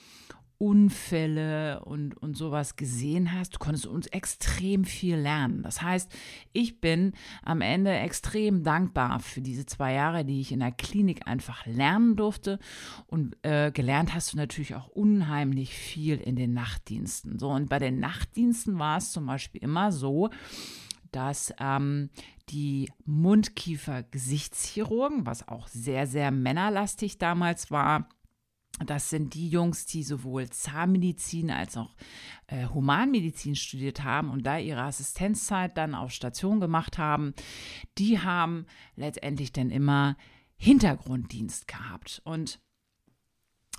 Unfälle 0.59 1.85
und, 1.85 2.17
und 2.17 2.37
sowas 2.37 2.77
gesehen 2.77 3.33
hast. 3.33 3.55
Du 3.55 3.59
konntest 3.59 3.87
uns 3.87 4.07
extrem 4.07 4.85
viel 4.85 5.17
lernen. 5.17 5.63
Das 5.63 5.83
heißt, 5.83 6.11
ich 6.53 6.81
bin 6.81 7.13
am 7.43 7.61
Ende 7.61 7.93
extrem 7.93 8.63
dankbar 8.63 9.21
für 9.21 9.41
diese 9.41 9.67
zwei 9.67 9.93
Jahre, 9.93 10.25
die 10.25 10.41
ich 10.41 10.53
in 10.53 10.61
der 10.61 10.73
Klinik 10.73 11.27
einfach 11.27 11.67
lernen 11.67 12.17
durfte. 12.17 12.59
Und 13.07 13.37
äh, 13.43 13.71
gelernt 13.71 14.15
hast 14.15 14.33
du 14.33 14.37
natürlich 14.37 14.75
auch 14.75 14.89
unheimlich 14.89 15.75
viel 15.75 16.17
in 16.17 16.37
den 16.37 16.55
Nachtdiensten. 16.55 17.39
So, 17.39 17.51
und 17.51 17.69
bei 17.69 17.79
den 17.79 18.01
Nachtdiensten 18.01 18.79
war 18.79 18.99
es 18.99 19.13
zum 19.13 19.27
Beispiel 19.27 19.63
immer 19.63 19.93
so, 19.93 20.31
dass 21.13 21.53
ähm, 21.61 22.11
die 22.49 22.91
Mundkiefer-Gesichtschirurgen, 23.05 25.27
was 25.27 25.47
auch 25.49 25.69
sehr, 25.69 26.07
sehr 26.07 26.31
männerlastig 26.31 27.19
damals 27.19 27.71
war, 27.71 28.09
das 28.85 29.09
sind 29.09 29.35
die 29.35 29.49
Jungs, 29.49 29.87
die 29.87 30.03
sowohl 30.03 30.51
Zahnmedizin 30.51 31.51
als 31.51 31.77
auch 31.77 31.95
äh, 32.47 32.67
Humanmedizin 32.67 33.57
studiert 33.57 34.05
haben 34.05 34.31
und 34.31 34.45
da 34.45 34.59
ihre 34.59 34.83
Assistenzzeit 34.83 35.77
dann 35.79 35.95
auf 35.95 36.11
Station 36.11 36.61
gemacht 36.61 36.99
haben. 36.99 37.35
Die 37.97 38.21
haben 38.21 38.67
letztendlich 38.95 39.53
dann 39.53 39.71
immer 39.71 40.17
Hintergrunddienst 40.57 41.69
gehabt. 41.69 42.21
Und 42.25 42.61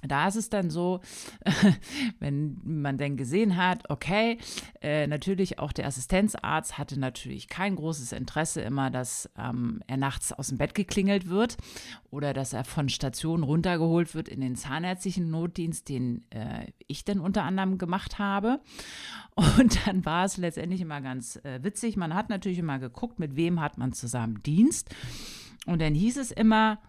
da 0.05 0.27
ist 0.27 0.35
es 0.35 0.49
dann 0.49 0.69
so, 0.69 1.01
wenn 2.19 2.61
man 2.63 2.97
dann 2.97 3.17
gesehen 3.17 3.57
hat, 3.57 3.89
okay, 3.89 4.37
äh, 4.81 5.07
natürlich 5.07 5.57
auch 5.57 5.71
der 5.71 5.87
Assistenzarzt 5.87 6.77
hatte 6.77 6.99
natürlich 6.99 7.47
kein 7.47 7.75
großes 7.75 8.11
Interesse 8.11 8.61
immer, 8.61 8.91
dass 8.91 9.29
ähm, 9.37 9.81
er 9.87 9.97
nachts 9.97 10.31
aus 10.33 10.49
dem 10.49 10.59
Bett 10.59 10.75
geklingelt 10.75 11.29
wird 11.29 11.57
oder 12.11 12.33
dass 12.33 12.53
er 12.53 12.63
von 12.63 12.89
Station 12.89 13.43
runtergeholt 13.43 14.13
wird 14.13 14.29
in 14.29 14.41
den 14.41 14.55
zahnärztlichen 14.55 15.31
Notdienst, 15.31 15.89
den 15.89 16.29
äh, 16.29 16.67
ich 16.85 17.03
dann 17.03 17.19
unter 17.19 17.43
anderem 17.43 17.77
gemacht 17.77 18.19
habe. 18.19 18.59
Und 19.35 19.87
dann 19.87 20.05
war 20.05 20.25
es 20.25 20.37
letztendlich 20.37 20.81
immer 20.81 21.01
ganz 21.01 21.37
äh, 21.37 21.63
witzig. 21.63 21.97
Man 21.97 22.13
hat 22.13 22.29
natürlich 22.29 22.59
immer 22.59 22.79
geguckt, 22.79 23.19
mit 23.19 23.35
wem 23.35 23.61
hat 23.61 23.77
man 23.77 23.93
zusammen 23.93 24.43
Dienst. 24.43 24.93
Und 25.65 25.81
dann 25.81 25.95
hieß 25.95 26.17
es 26.17 26.31
immer, 26.31 26.79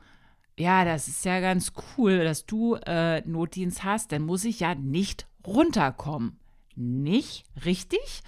ja, 0.58 0.84
das 0.84 1.08
ist 1.08 1.24
ja 1.24 1.40
ganz 1.40 1.72
cool, 1.96 2.24
dass 2.24 2.44
du 2.44 2.74
äh, 2.74 3.20
Notdienst 3.26 3.84
hast, 3.84 4.12
dann 4.12 4.22
muss 4.22 4.44
ich 4.44 4.60
ja 4.60 4.74
nicht 4.74 5.26
runterkommen. 5.46 6.38
Nicht 6.74 7.44
richtig? 7.64 8.22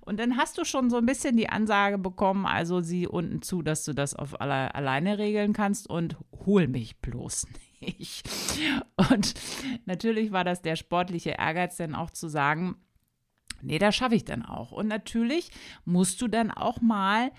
Und 0.00 0.20
dann 0.20 0.36
hast 0.36 0.58
du 0.58 0.64
schon 0.64 0.90
so 0.90 0.98
ein 0.98 1.06
bisschen 1.06 1.38
die 1.38 1.48
Ansage 1.48 1.96
bekommen, 1.96 2.44
also 2.44 2.80
sieh 2.80 3.06
unten 3.06 3.40
zu, 3.40 3.62
dass 3.62 3.84
du 3.84 3.94
das 3.94 4.14
auf 4.14 4.40
alle, 4.42 4.74
alleine 4.74 5.16
regeln 5.16 5.54
kannst 5.54 5.88
und 5.88 6.16
hol 6.44 6.68
mich 6.68 6.98
bloß 6.98 7.46
nicht. 7.80 8.28
Und 9.10 9.34
natürlich 9.86 10.32
war 10.32 10.44
das 10.44 10.60
der 10.60 10.76
sportliche 10.76 11.30
Ehrgeiz, 11.30 11.76
dann 11.76 11.94
auch 11.94 12.10
zu 12.10 12.28
sagen, 12.28 12.76
Nee, 13.62 13.78
das 13.78 13.96
schaffe 13.96 14.14
ich 14.14 14.26
dann 14.26 14.42
auch. 14.42 14.72
Und 14.72 14.88
natürlich 14.88 15.50
musst 15.86 16.20
du 16.20 16.28
dann 16.28 16.50
auch 16.50 16.82
mal 16.82 17.32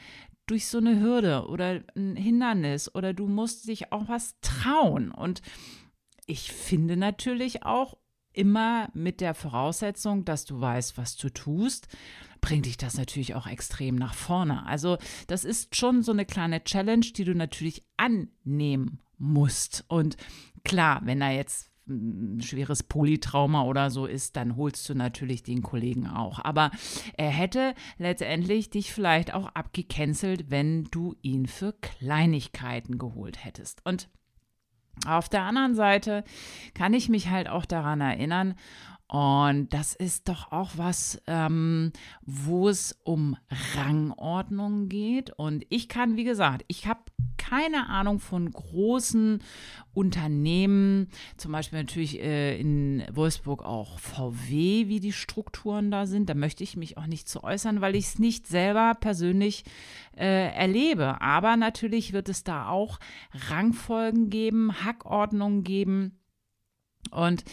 durch 0.48 0.68
so 0.68 0.78
eine 0.78 1.00
Hürde 1.00 1.48
oder 1.48 1.82
ein 1.96 2.16
Hindernis 2.16 2.94
oder 2.94 3.14
du 3.14 3.28
musst 3.28 3.68
dich 3.68 3.92
auch 3.92 4.08
was 4.08 4.36
trauen. 4.42 5.12
Und 5.12 5.42
ich 6.25 6.52
finde 6.52 6.98
natürlich 6.98 7.64
auch 7.64 7.98
immer 8.34 8.90
mit 8.94 9.22
der 9.22 9.34
Voraussetzung, 9.34 10.25
dass 10.25 10.46
du 10.46 10.60
weißt, 10.60 10.98
was 10.98 11.16
du 11.16 11.30
tust, 11.30 11.88
bringt 12.42 12.66
dich 12.66 12.78
das 12.78 12.98
natürlich 12.98 13.34
auch 13.34 13.48
extrem 13.48 13.96
nach 13.96 14.14
vorne. 14.14 14.66
Also 14.66 14.98
das 15.28 15.46
ist 15.46 15.75
schon 15.75 16.04
so 16.04 16.12
eine 16.12 16.25
kleine 16.25 16.64
Challenge, 16.64 17.06
die 17.06 17.24
du 17.24 17.34
natürlich 17.34 17.84
annehmen 17.98 19.00
musst. 19.18 19.86
Und 19.88 20.18
klar, 20.64 21.02
wenn 21.06 21.22
da 21.22 21.32
jetzt 21.32 21.72
ein 21.88 22.42
schweres 22.42 22.84
Polytrauma 22.84 23.63
oder 23.63 23.89
so 23.89 24.06
ist, 24.06 24.36
dann 24.36 24.56
holst 24.56 24.88
du 24.89 24.96
natürlich 24.96 25.44
den 25.44 25.62
Kollegen 25.62 26.08
auch. 26.08 26.39
Aber 26.39 26.72
er 27.18 27.30
hätte 27.30 27.75
letztendlich 27.98 28.70
dich 28.70 28.92
vielleicht 28.92 29.34
auch 29.34 29.48
abgecancelt, 29.48 30.50
wenn 30.50 30.86
du 30.86 31.15
ihn 31.22 31.46
für 31.46 31.74
Kleinigkeiten 31.74 32.98
geholt 32.98 33.44
hättest. 33.44 33.86
Und 33.86 34.10
auf 35.06 35.30
der 35.30 35.44
anderen 35.44 35.75
Seite 35.75 36.24
kann 36.74 36.94
ich 36.94 37.10
mich 37.10 37.30
halt 37.30 37.50
auch 37.50 37.65
daran 37.65 38.01
erinnern, 38.01 38.56
und 39.07 39.71
das 39.71 39.93
ist 39.93 40.29
doch 40.29 40.51
auch 40.51 40.71
was, 40.77 41.21
ähm, 41.27 41.91
wo 42.24 42.69
es 42.69 42.97
um 43.03 43.38
Rangordnung 43.75 44.89
geht. 44.89 45.29
Und 45.29 45.63
ich 45.69 45.88
kann, 45.89 46.17
wie 46.17 46.24
gesagt, 46.24 46.65
ich 46.67 46.88
habe 46.88 47.01
keine 47.38 47.88
Ahnung 47.88 48.19
von 48.19 48.50
großen 48.50 49.43
Unternehmen, 49.93 51.09
zum 51.38 51.51
Beispiel 51.51 51.77
natürlich 51.77 52.19
äh, 52.19 52.59
in 52.59 53.03
Wolfsburg 53.12 53.63
auch 53.63 54.00
VW, 54.00 54.88
wie 54.88 55.00
die 55.00 55.13
Strukturen 55.13 55.91
da 55.91 56.07
sind. 56.07 56.27
Da 56.27 56.33
möchte 56.33 56.63
ich 56.63 56.75
mich 56.75 56.97
auch 56.97 57.05
nicht 57.05 57.29
zu 57.29 57.43
äußern, 57.43 57.81
weil 57.81 57.95
ich 57.95 58.05
es 58.05 58.19
nicht 58.19 58.47
selber 58.47 58.97
persönlich 59.00 59.65
äh, 60.17 60.51
erlebe. 60.51 61.21
Aber 61.21 61.57
natürlich 61.57 62.12
wird 62.12 62.27
es 62.29 62.43
da 62.43 62.69
auch 62.69 63.00
Rangfolgen 63.50 64.31
geben, 64.31 64.83
Hackordnungen 64.83 65.63
geben 65.63 66.17
und 67.12 67.43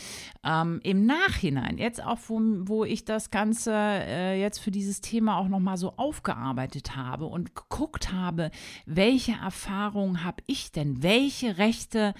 ähm, 0.44 0.80
im 0.82 1.06
Nachhinein, 1.06 1.78
jetzt 1.78 2.02
auch, 2.02 2.18
wo, 2.26 2.40
wo 2.62 2.84
ich 2.84 3.04
das 3.04 3.30
Ganze 3.30 3.72
äh, 3.72 4.40
jetzt 4.40 4.58
für 4.58 4.70
dieses 4.70 5.00
Thema 5.00 5.38
auch 5.38 5.48
nochmal 5.48 5.76
so 5.76 5.94
aufgearbeitet 5.96 6.96
habe 6.96 7.26
und 7.26 7.54
geguckt 7.54 8.12
habe, 8.12 8.50
welche 8.86 9.32
Erfahrungen 9.32 10.24
habe 10.24 10.42
ich 10.46 10.72
denn, 10.72 11.02
welche 11.02 11.58
Rechte 11.58 12.14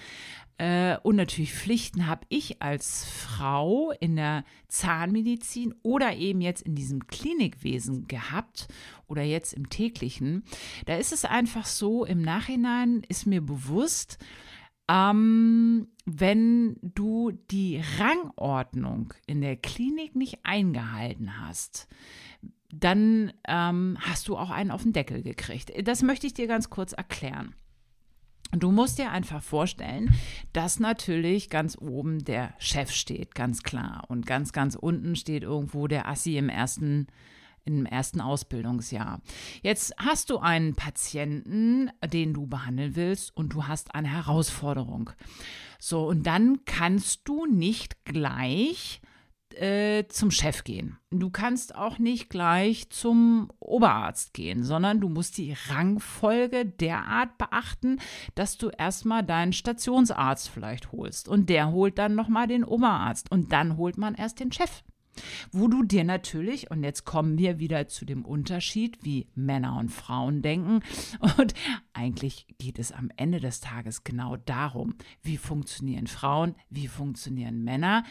äh, 0.58 0.98
und 1.02 1.16
natürlich 1.16 1.52
Pflichten 1.52 2.06
habe 2.06 2.26
ich 2.28 2.62
als 2.62 3.04
Frau 3.04 3.90
in 3.98 4.16
der 4.16 4.44
Zahnmedizin 4.68 5.74
oder 5.82 6.14
eben 6.14 6.40
jetzt 6.40 6.62
in 6.62 6.74
diesem 6.74 7.06
Klinikwesen 7.06 8.06
gehabt 8.06 8.68
oder 9.08 9.22
jetzt 9.22 9.54
im 9.54 9.70
täglichen, 9.70 10.44
da 10.86 10.96
ist 10.96 11.12
es 11.12 11.24
einfach 11.24 11.66
so, 11.66 12.04
im 12.04 12.22
Nachhinein 12.22 13.02
ist 13.08 13.26
mir 13.26 13.40
bewusst, 13.40 14.18
ähm, 14.92 15.88
wenn 16.04 16.76
du 16.82 17.32
die 17.50 17.82
Rangordnung 17.98 19.14
in 19.26 19.40
der 19.40 19.56
Klinik 19.56 20.14
nicht 20.14 20.40
eingehalten 20.42 21.40
hast, 21.40 21.88
dann 22.70 23.32
ähm, 23.48 23.96
hast 24.00 24.28
du 24.28 24.36
auch 24.36 24.50
einen 24.50 24.70
auf 24.70 24.82
den 24.82 24.92
Deckel 24.92 25.22
gekriegt. 25.22 25.72
Das 25.86 26.02
möchte 26.02 26.26
ich 26.26 26.34
dir 26.34 26.46
ganz 26.46 26.68
kurz 26.68 26.92
erklären. 26.92 27.54
Du 28.54 28.70
musst 28.70 28.98
dir 28.98 29.10
einfach 29.10 29.42
vorstellen, 29.42 30.14
dass 30.52 30.78
natürlich 30.78 31.48
ganz 31.48 31.78
oben 31.80 32.22
der 32.24 32.52
Chef 32.58 32.90
steht, 32.90 33.34
ganz 33.34 33.62
klar. 33.62 34.04
Und 34.08 34.26
ganz, 34.26 34.52
ganz 34.52 34.74
unten 34.74 35.16
steht 35.16 35.42
irgendwo 35.42 35.86
der 35.86 36.06
Assi 36.06 36.36
im 36.36 36.50
ersten 36.50 37.06
im 37.64 37.86
ersten 37.86 38.20
Ausbildungsjahr. 38.20 39.20
Jetzt 39.62 39.94
hast 39.98 40.30
du 40.30 40.38
einen 40.38 40.74
Patienten, 40.74 41.90
den 42.04 42.34
du 42.34 42.46
behandeln 42.46 42.96
willst 42.96 43.36
und 43.36 43.52
du 43.54 43.66
hast 43.66 43.94
eine 43.94 44.08
Herausforderung. 44.08 45.10
So, 45.78 46.06
und 46.06 46.26
dann 46.26 46.64
kannst 46.64 47.22
du 47.24 47.46
nicht 47.46 48.04
gleich 48.04 49.00
äh, 49.54 50.06
zum 50.08 50.30
Chef 50.30 50.64
gehen. 50.64 50.98
Du 51.10 51.30
kannst 51.30 51.74
auch 51.74 51.98
nicht 51.98 52.30
gleich 52.30 52.90
zum 52.90 53.50
Oberarzt 53.58 54.34
gehen, 54.34 54.64
sondern 54.64 55.00
du 55.00 55.08
musst 55.08 55.38
die 55.38 55.54
Rangfolge 55.68 56.64
derart 56.66 57.36
beachten, 57.38 57.98
dass 58.34 58.56
du 58.56 58.70
erstmal 58.70 59.22
deinen 59.22 59.52
Stationsarzt 59.52 60.48
vielleicht 60.48 60.92
holst 60.92 61.28
und 61.28 61.48
der 61.48 61.70
holt 61.70 61.98
dann 61.98 62.14
nochmal 62.14 62.46
den 62.46 62.64
Oberarzt 62.64 63.30
und 63.30 63.52
dann 63.52 63.76
holt 63.76 63.98
man 63.98 64.14
erst 64.14 64.40
den 64.40 64.52
Chef. 64.52 64.82
Wo 65.50 65.68
du 65.68 65.82
dir 65.82 66.04
natürlich, 66.04 66.70
und 66.70 66.82
jetzt 66.82 67.04
kommen 67.04 67.38
wir 67.38 67.58
wieder 67.58 67.88
zu 67.88 68.04
dem 68.04 68.24
Unterschied, 68.24 68.98
wie 69.02 69.28
Männer 69.34 69.78
und 69.78 69.90
Frauen 69.90 70.42
denken, 70.42 70.80
und 71.38 71.54
eigentlich 71.92 72.46
geht 72.58 72.78
es 72.78 72.92
am 72.92 73.10
Ende 73.16 73.40
des 73.40 73.60
Tages 73.60 74.04
genau 74.04 74.36
darum, 74.36 74.94
wie 75.22 75.36
funktionieren 75.36 76.06
Frauen, 76.06 76.54
wie 76.70 76.88
funktionieren 76.88 77.62
Männer 77.64 78.04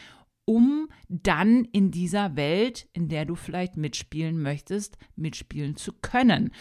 um 0.45 0.89
dann 1.07 1.65
in 1.65 1.91
dieser 1.91 2.35
Welt, 2.35 2.89
in 2.93 3.07
der 3.07 3.25
du 3.25 3.35
vielleicht 3.35 3.77
mitspielen 3.77 4.41
möchtest, 4.41 4.97
mitspielen 5.15 5.77
zu 5.77 5.93
können. 5.93 6.51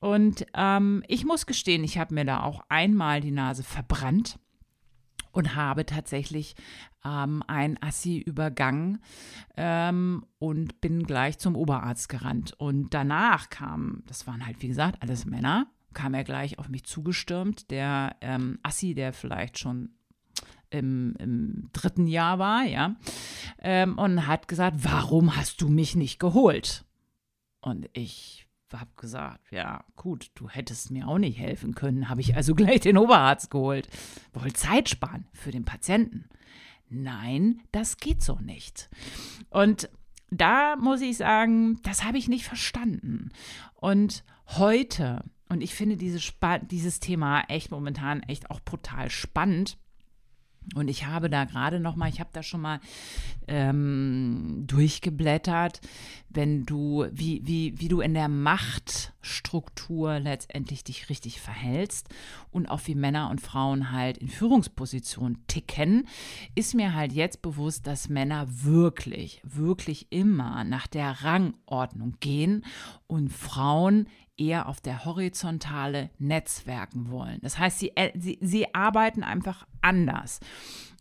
Und 0.00 0.46
ähm, 0.54 1.02
ich 1.06 1.24
muss 1.24 1.46
gestehen, 1.46 1.84
ich 1.84 1.98
habe 1.98 2.14
mir 2.14 2.24
da 2.24 2.42
auch 2.42 2.62
einmal 2.68 3.20
die 3.20 3.30
Nase 3.30 3.62
verbrannt 3.62 4.38
und 5.34 5.54
habe 5.54 5.84
tatsächlich 5.84 6.54
ähm, 7.04 7.42
ein 7.46 7.80
Assi 7.82 8.18
übergangen 8.18 9.00
ähm, 9.56 10.24
und 10.38 10.80
bin 10.80 11.02
gleich 11.02 11.38
zum 11.38 11.56
Oberarzt 11.56 12.08
gerannt. 12.08 12.54
Und 12.58 12.94
danach 12.94 13.50
kam, 13.50 14.02
das 14.06 14.26
waren 14.26 14.46
halt 14.46 14.62
wie 14.62 14.68
gesagt 14.68 15.02
alles 15.02 15.26
Männer, 15.26 15.66
kam 15.92 16.14
er 16.14 16.24
gleich 16.24 16.58
auf 16.58 16.68
mich 16.68 16.84
zugestürmt, 16.84 17.70
der 17.70 18.16
ähm, 18.20 18.58
Assi, 18.62 18.94
der 18.94 19.12
vielleicht 19.12 19.58
schon 19.58 19.90
im, 20.70 21.14
im 21.18 21.70
dritten 21.72 22.06
Jahr 22.06 22.38
war, 22.38 22.64
ja, 22.64 22.96
ähm, 23.60 23.96
und 23.98 24.26
hat 24.26 24.48
gesagt, 24.48 24.78
warum 24.80 25.36
hast 25.36 25.60
du 25.60 25.68
mich 25.68 25.94
nicht 25.94 26.18
geholt? 26.18 26.84
Und 27.60 27.88
ich 27.92 28.43
habe 28.80 28.90
gesagt, 28.96 29.50
ja, 29.50 29.84
gut, 29.96 30.30
du 30.34 30.48
hättest 30.48 30.90
mir 30.90 31.08
auch 31.08 31.18
nicht 31.18 31.38
helfen 31.38 31.74
können, 31.74 32.08
habe 32.08 32.20
ich 32.20 32.36
also 32.36 32.54
gleich 32.56 32.80
den 32.80 32.98
Oberarzt 32.98 33.50
geholt. 33.50 33.88
Wollt 34.32 34.56
Zeit 34.56 34.88
sparen 34.88 35.26
für 35.32 35.50
den 35.50 35.64
Patienten. 35.64 36.28
Nein, 36.88 37.62
das 37.72 37.96
geht 37.96 38.22
so 38.22 38.38
nicht. 38.38 38.88
Und 39.50 39.88
da 40.30 40.76
muss 40.76 41.00
ich 41.00 41.16
sagen, 41.16 41.80
das 41.82 42.04
habe 42.04 42.18
ich 42.18 42.28
nicht 42.28 42.44
verstanden. 42.44 43.30
Und 43.74 44.24
heute, 44.46 45.24
und 45.48 45.60
ich 45.60 45.74
finde 45.74 45.96
diese 45.96 46.20
dieses 46.70 47.00
Thema 47.00 47.42
echt 47.48 47.70
momentan 47.70 48.22
echt 48.22 48.50
auch 48.50 48.60
brutal 48.60 49.10
spannend, 49.10 49.78
und 50.74 50.88
ich 50.88 51.06
habe 51.06 51.28
da 51.28 51.44
gerade 51.44 51.80
noch 51.80 51.96
mal, 51.96 52.08
ich 52.08 52.20
habe 52.20 52.30
da 52.32 52.42
schon 52.42 52.60
mal 52.60 52.80
ähm, 53.46 54.64
durchgeblättert, 54.66 55.80
wenn 56.30 56.64
du, 56.64 57.06
wie, 57.12 57.42
wie, 57.44 57.78
wie 57.78 57.88
du 57.88 58.00
in 58.00 58.14
der 58.14 58.28
Machtstruktur 58.28 60.18
letztendlich 60.18 60.82
dich 60.82 61.08
richtig 61.08 61.40
verhältst 61.40 62.08
und 62.50 62.66
auch 62.66 62.80
wie 62.86 62.94
Männer 62.94 63.30
und 63.30 63.40
Frauen 63.40 63.92
halt 63.92 64.18
in 64.18 64.28
Führungspositionen 64.28 65.46
ticken, 65.46 66.08
ist 66.54 66.74
mir 66.74 66.94
halt 66.94 67.12
jetzt 67.12 67.42
bewusst, 67.42 67.86
dass 67.86 68.08
Männer 68.08 68.46
wirklich, 68.48 69.40
wirklich 69.44 70.06
immer 70.10 70.64
nach 70.64 70.86
der 70.86 71.22
Rangordnung 71.22 72.16
gehen 72.20 72.64
und 73.06 73.32
Frauen 73.32 74.08
eher 74.36 74.68
auf 74.68 74.80
der 74.80 75.04
horizontale 75.04 76.10
Netzwerken 76.18 77.10
wollen. 77.10 77.38
Das 77.42 77.58
heißt, 77.58 77.78
sie, 77.78 77.96
äh, 77.96 78.12
sie, 78.18 78.38
sie 78.40 78.74
arbeiten 78.74 79.22
einfach 79.22 79.66
anders. 79.80 80.40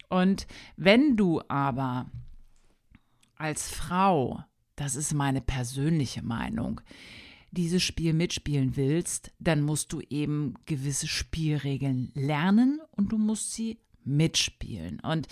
Und 0.10 0.48
wenn 0.78 1.18
du 1.18 1.42
aber 1.48 2.10
als 3.36 3.72
Frau, 3.72 4.44
das 4.76 4.96
ist 4.96 5.14
meine 5.14 5.42
persönliche 5.42 6.22
Meinung, 6.22 6.82
dieses 7.52 7.84
Spiel 7.84 8.14
mitspielen 8.14 8.76
willst, 8.76 9.32
dann 9.40 9.62
musst 9.62 9.94
du 9.94 10.02
eben 10.10 10.56
gewisse 10.66 11.08
Spielregeln 11.08 12.12
lernen 12.16 12.82
und 12.92 13.12
du 13.12 13.18
musst 13.18 13.54
sie 13.54 13.80
mitspielen. 14.04 15.00
Und 15.00 15.28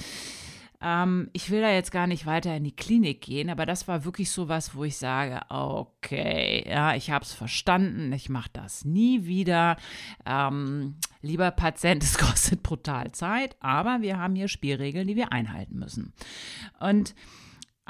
ähm, 0.82 1.30
ich 1.34 1.50
will 1.52 1.62
da 1.62 1.72
jetzt 1.72 1.92
gar 1.92 2.08
nicht 2.08 2.26
weiter 2.26 2.56
in 2.56 2.64
die 2.64 2.76
Klinik 2.76 3.22
gehen, 3.22 3.50
aber 3.50 3.66
das 3.66 3.88
war 3.88 4.04
wirklich 4.04 4.32
so 4.32 4.50
was, 4.50 4.76
wo 4.76 4.84
ich 4.84 4.98
sage, 4.98 5.42
okay, 5.50 6.66
ja, 6.68 6.96
ich 6.96 7.12
habe 7.12 7.24
es 7.24 7.34
verstanden, 7.34 8.12
ich 8.14 8.30
mache 8.30 8.50
das 8.54 8.84
nie 8.86 9.26
wieder. 9.26 9.78
Ähm, 10.26 10.96
lieber 11.22 11.52
Patient, 11.52 12.04
es 12.04 12.18
kostet 12.18 12.64
brutal 12.64 13.12
Zeit, 13.12 13.56
aber 13.60 14.02
wir 14.02 14.18
haben 14.18 14.36
hier 14.36 14.48
Spielregeln, 14.48 15.08
die 15.08 15.16
wir 15.16 15.32
einhalten 15.32 15.78
müssen. 15.78 16.14
Und 16.80 17.14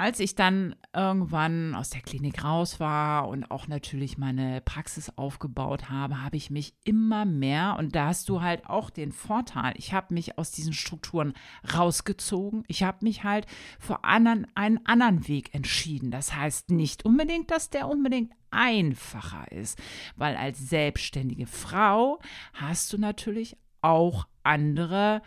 als 0.01 0.19
ich 0.19 0.33
dann 0.33 0.75
irgendwann 0.95 1.75
aus 1.75 1.91
der 1.91 2.01
Klinik 2.01 2.43
raus 2.43 2.79
war 2.79 3.27
und 3.27 3.51
auch 3.51 3.67
natürlich 3.67 4.17
meine 4.17 4.59
Praxis 4.61 5.15
aufgebaut 5.15 5.91
habe, 5.91 6.23
habe 6.23 6.37
ich 6.37 6.49
mich 6.49 6.73
immer 6.83 7.23
mehr, 7.23 7.75
und 7.77 7.95
da 7.95 8.07
hast 8.07 8.27
du 8.27 8.41
halt 8.41 8.65
auch 8.65 8.89
den 8.89 9.11
Vorteil, 9.11 9.73
ich 9.75 9.93
habe 9.93 10.15
mich 10.15 10.39
aus 10.39 10.49
diesen 10.49 10.73
Strukturen 10.73 11.33
rausgezogen. 11.71 12.63
Ich 12.67 12.81
habe 12.81 12.97
mich 13.01 13.23
halt 13.23 13.45
für 13.79 14.03
anderen, 14.03 14.47
einen 14.55 14.83
anderen 14.87 15.27
Weg 15.27 15.53
entschieden. 15.53 16.09
Das 16.09 16.35
heißt 16.35 16.71
nicht 16.71 17.05
unbedingt, 17.05 17.51
dass 17.51 17.69
der 17.69 17.87
unbedingt 17.87 18.33
einfacher 18.49 19.51
ist, 19.51 19.79
weil 20.15 20.35
als 20.35 20.67
selbstständige 20.67 21.45
Frau 21.45 22.19
hast 22.53 22.91
du 22.91 22.97
natürlich 22.97 23.55
auch 23.81 24.25
andere 24.41 25.21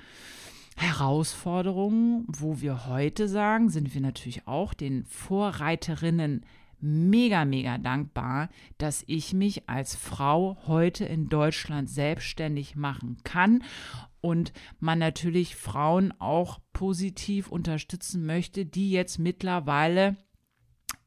Herausforderungen, 0.77 2.27
wo 2.29 2.61
wir 2.61 2.87
heute 2.87 3.29
sagen, 3.29 3.71
sind 3.71 3.95
wir 3.95 4.01
natürlich 4.01 4.47
auch 4.47 4.75
den 4.75 5.05
Vorreiterinnen 5.05 6.45
mega, 6.81 7.45
mega 7.45 7.79
dankbar, 7.79 8.49
dass 8.79 9.05
ich 9.07 9.33
mich 9.33 9.69
als 9.69 9.97
Frau 9.97 10.59
heute 10.67 11.05
in 11.07 11.29
Deutschland 11.29 11.89
selbstständig 11.89 12.77
machen 12.77 13.17
kann 13.25 13.63
und 14.21 14.53
man 14.81 14.99
natürlich 14.99 15.57
Frauen 15.57 16.13
auch 16.19 16.59
positiv 16.73 17.49
unterstützen 17.49 18.27
möchte, 18.27 18.67
die 18.67 18.91
jetzt 18.91 19.19
mittlerweile 19.19 20.17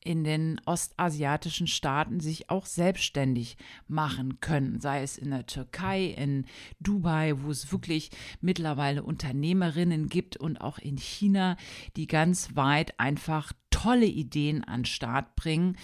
in 0.07 0.23
den 0.23 0.61
ostasiatischen 0.65 1.67
Staaten 1.67 2.21
sich 2.21 2.49
auch 2.49 2.65
selbstständig 2.65 3.57
machen 3.89 4.39
können, 4.39 4.79
sei 4.79 5.03
es 5.03 5.17
in 5.17 5.31
der 5.31 5.45
Türkei, 5.45 6.05
in 6.05 6.45
Dubai, 6.79 7.33
wo 7.41 7.51
es 7.51 7.73
wirklich 7.73 8.09
mittlerweile 8.39 9.03
Unternehmerinnen 9.03 10.07
gibt 10.07 10.37
und 10.37 10.61
auch 10.61 10.79
in 10.79 10.97
China, 10.97 11.57
die 11.97 12.07
ganz 12.07 12.55
weit 12.55 12.97
einfach 13.01 13.51
tolle 13.69 14.05
Ideen 14.05 14.63
an 14.63 14.79
den 14.79 14.85
Start 14.85 15.35
bringen 15.35 15.75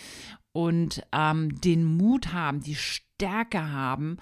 und 0.54 1.04
ähm, 1.12 1.60
den 1.60 1.84
Mut 1.84 2.32
haben, 2.32 2.62
die 2.62 2.76
Stärke 2.76 3.72
haben, 3.72 4.20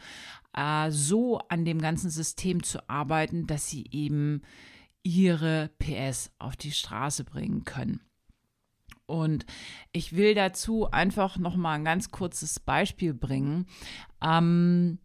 äh, 0.58 0.90
so 0.90 1.38
an 1.50 1.64
dem 1.64 1.80
ganzen 1.80 2.10
System 2.10 2.64
zu 2.64 2.90
arbeiten, 2.90 3.46
dass 3.46 3.70
sie 3.70 3.88
eben 3.92 4.42
ihre 5.04 5.70
PS 5.78 6.32
auf 6.40 6.56
die 6.56 6.72
Straße 6.72 7.24
bringen 7.24 7.66
können. 7.66 8.02
Und 9.12 9.46
ich 9.92 10.16
will 10.16 10.34
dazu 10.36 10.90
einfach 10.90 11.38
noch 11.38 11.58
mal 11.58 11.74
ein 11.74 11.84
ganz 11.84 12.12
kurzes 12.12 12.62
Beispiel 12.62 13.14
bringen. 13.14 13.66
Ähm, 14.24 15.00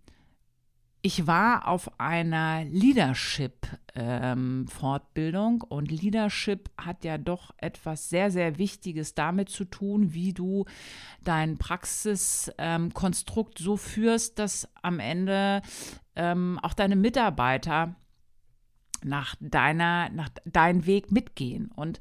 ich 1.03 1.27
war 1.27 1.67
auf 1.69 2.01
einer 2.01 2.65
Leadership-Fortbildung 2.65 5.55
ähm, 5.55 5.63
und 5.69 5.91
Leadership 5.91 6.71
hat 6.77 7.05
ja 7.05 7.19
doch 7.19 7.51
etwas 7.59 8.09
sehr, 8.09 8.31
sehr 8.31 8.57
Wichtiges 8.59 9.15
damit 9.15 9.49
zu 9.49 9.65
tun, 9.65 10.15
wie 10.15 10.33
du 10.33 10.65
dein 11.23 11.59
Praxiskonstrukt 11.59 13.61
ähm, 13.61 13.65
so 13.65 13.77
führst, 13.77 14.41
dass 14.41 14.69
am 14.83 14.99
Ende 14.99 15.63
ähm, 16.17 16.59
auch 16.63 16.75
deine 16.75 16.97
Mitarbeiter 16.97 17.95
nach 19.05 19.37
deiner, 19.41 20.11
nach 20.11 20.29
deinen 20.45 20.87
Weg 20.87 21.13
mitgehen. 21.13 21.71
Und 21.75 21.99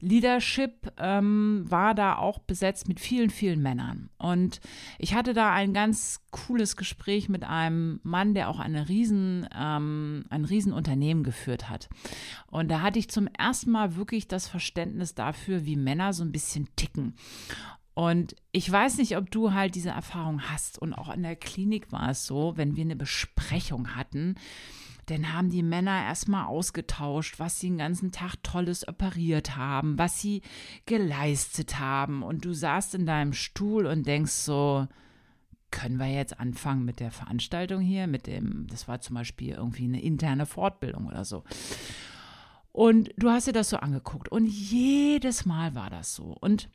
Leadership 0.00 0.92
ähm, 0.98 1.64
war 1.68 1.94
da 1.94 2.16
auch 2.16 2.38
besetzt 2.38 2.88
mit 2.88 3.00
vielen, 3.00 3.30
vielen 3.30 3.62
Männern. 3.62 4.10
Und 4.18 4.60
ich 4.98 5.14
hatte 5.14 5.34
da 5.34 5.52
ein 5.52 5.72
ganz 5.72 6.20
cooles 6.30 6.76
Gespräch 6.76 7.28
mit 7.28 7.44
einem 7.44 8.00
Mann, 8.02 8.34
der 8.34 8.48
auch 8.48 8.58
eine 8.58 8.88
riesen, 8.88 9.48
ähm, 9.56 10.24
ein 10.30 10.44
Riesenunternehmen 10.44 11.24
geführt 11.24 11.68
hat. 11.68 11.88
Und 12.46 12.70
da 12.70 12.80
hatte 12.82 12.98
ich 12.98 13.10
zum 13.10 13.26
ersten 13.26 13.70
Mal 13.70 13.96
wirklich 13.96 14.28
das 14.28 14.48
Verständnis 14.48 15.14
dafür, 15.14 15.64
wie 15.64 15.76
Männer 15.76 16.12
so 16.12 16.24
ein 16.24 16.32
bisschen 16.32 16.68
ticken. 16.76 17.14
Und 17.94 18.36
ich 18.52 18.70
weiß 18.70 18.98
nicht, 18.98 19.16
ob 19.16 19.30
du 19.30 19.52
halt 19.52 19.74
diese 19.74 19.90
Erfahrung 19.90 20.42
hast. 20.42 20.78
Und 20.78 20.94
auch 20.94 21.12
in 21.12 21.22
der 21.22 21.36
Klinik 21.36 21.92
war 21.92 22.10
es 22.10 22.26
so, 22.26 22.56
wenn 22.56 22.76
wir 22.76 22.84
eine 22.84 22.96
Besprechung 22.96 23.94
hatten, 23.94 24.36
dann 25.06 25.32
haben 25.32 25.50
die 25.50 25.64
Männer 25.64 26.04
erstmal 26.04 26.46
ausgetauscht, 26.46 27.38
was 27.38 27.58
sie 27.58 27.68
den 27.68 27.78
ganzen 27.78 28.12
Tag 28.12 28.36
Tolles 28.42 28.86
operiert 28.86 29.56
haben, 29.56 29.98
was 29.98 30.20
sie 30.20 30.42
geleistet 30.86 31.80
haben. 31.80 32.22
Und 32.22 32.44
du 32.44 32.52
saßt 32.52 32.94
in 32.94 33.06
deinem 33.06 33.32
Stuhl 33.32 33.86
und 33.86 34.06
denkst 34.06 34.32
so, 34.32 34.86
können 35.70 35.98
wir 35.98 36.08
jetzt 36.08 36.38
anfangen 36.38 36.84
mit 36.84 37.00
der 37.00 37.10
Veranstaltung 37.10 37.80
hier, 37.80 38.06
mit 38.06 38.26
dem, 38.26 38.66
das 38.68 38.88
war 38.88 39.00
zum 39.00 39.14
Beispiel 39.14 39.54
irgendwie 39.54 39.84
eine 39.84 40.00
interne 40.00 40.46
Fortbildung 40.46 41.06
oder 41.06 41.24
so. 41.24 41.44
Und 42.72 43.10
du 43.16 43.30
hast 43.30 43.46
dir 43.46 43.52
das 43.52 43.70
so 43.70 43.78
angeguckt 43.78 44.28
und 44.30 44.46
jedes 44.46 45.44
Mal 45.44 45.74
war 45.74 45.90
das 45.90 46.14
so. 46.14 46.36
Und 46.40 46.68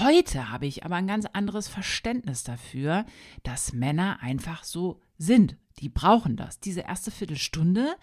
heute 0.00 0.50
habe 0.50 0.66
ich 0.66 0.84
aber 0.84 0.96
ein 0.96 1.06
ganz 1.06 1.26
anderes 1.26 1.68
Verständnis 1.68 2.44
dafür, 2.44 3.04
dass 3.42 3.72
Männer 3.72 4.18
einfach 4.20 4.64
so 4.64 5.00
sind. 5.18 5.56
Die 5.80 5.88
brauchen 5.88 6.36
das. 6.36 6.60
Diese 6.60 6.82
erste 6.82 7.10
Viertelstunde 7.10 7.96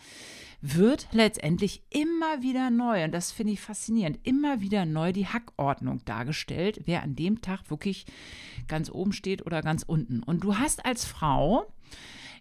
wird 0.61 1.07
letztendlich 1.11 1.83
immer 1.89 2.41
wieder 2.41 2.69
neu, 2.69 3.03
und 3.03 3.11
das 3.11 3.31
finde 3.31 3.53
ich 3.53 3.61
faszinierend, 3.61 4.19
immer 4.23 4.61
wieder 4.61 4.85
neu 4.85 5.11
die 5.11 5.27
Hackordnung 5.27 6.03
dargestellt, 6.05 6.81
wer 6.85 7.01
an 7.01 7.15
dem 7.15 7.41
Tag 7.41 7.69
wirklich 7.69 8.05
ganz 8.67 8.89
oben 8.91 9.13
steht 9.13 9.45
oder 9.45 9.61
ganz 9.61 9.83
unten. 9.83 10.21
Und 10.21 10.43
du 10.43 10.57
hast 10.57 10.85
als 10.85 11.05
Frau 11.05 11.73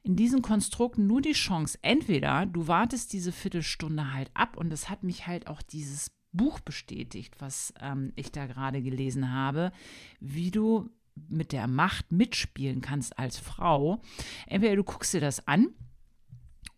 in 0.03 0.16
diesem 0.16 0.43
Konstrukt 0.43 0.99
nur 0.99 1.21
die 1.21 1.33
Chance, 1.33 1.79
entweder 1.83 2.47
du 2.47 2.66
wartest 2.66 3.12
diese 3.12 3.33
Viertelstunde 3.33 4.12
halt 4.12 4.31
ab 4.35 4.57
und 4.57 4.73
es 4.73 4.90
hat 4.90 5.03
mich 5.03 5.27
halt 5.27 5.47
auch 5.47 5.62
dieses 5.62 6.11
Buch 6.33 6.61
bestätigt, 6.61 7.35
was 7.38 7.75
ähm, 7.81 8.12
ich 8.16 8.33
da 8.33 8.47
gerade 8.47 8.83
gelesen 8.83 9.33
habe, 9.33 9.73
wie 10.21 10.51
du 10.51 10.90
mit 11.29 11.53
der 11.53 11.66
Macht 11.66 12.12
mitspielen 12.12 12.81
kannst 12.81 13.19
als 13.19 13.38
Frau. 13.38 14.01
Entweder 14.47 14.77
du 14.77 14.85
guckst 14.85 15.12
dir 15.12 15.21
das 15.21 15.47
an 15.47 15.69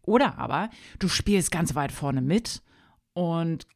oder 0.03 0.39
aber 0.39 0.71
du 0.99 1.09
spielst 1.09 1.51
ganz 1.51 1.75
weit 1.75 1.93
vorne 1.93 2.23
mit 2.23 2.63
und 3.13 3.67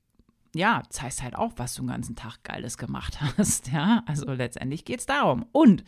ja, 0.55 0.83
zeigst 0.89 1.23
halt 1.23 1.37
auch, 1.37 1.53
was 1.57 1.75
du 1.75 1.83
den 1.83 1.89
ganzen 1.89 2.17
Tag 2.17 2.43
Geiles 2.43 2.79
gemacht 2.79 3.21
hast. 3.37 3.69
Ja, 3.69 4.03
also 4.07 4.33
letztendlich 4.33 4.87
geht 4.87 5.01
es 5.01 5.07
darum. 5.07 5.45
Und 5.53 5.85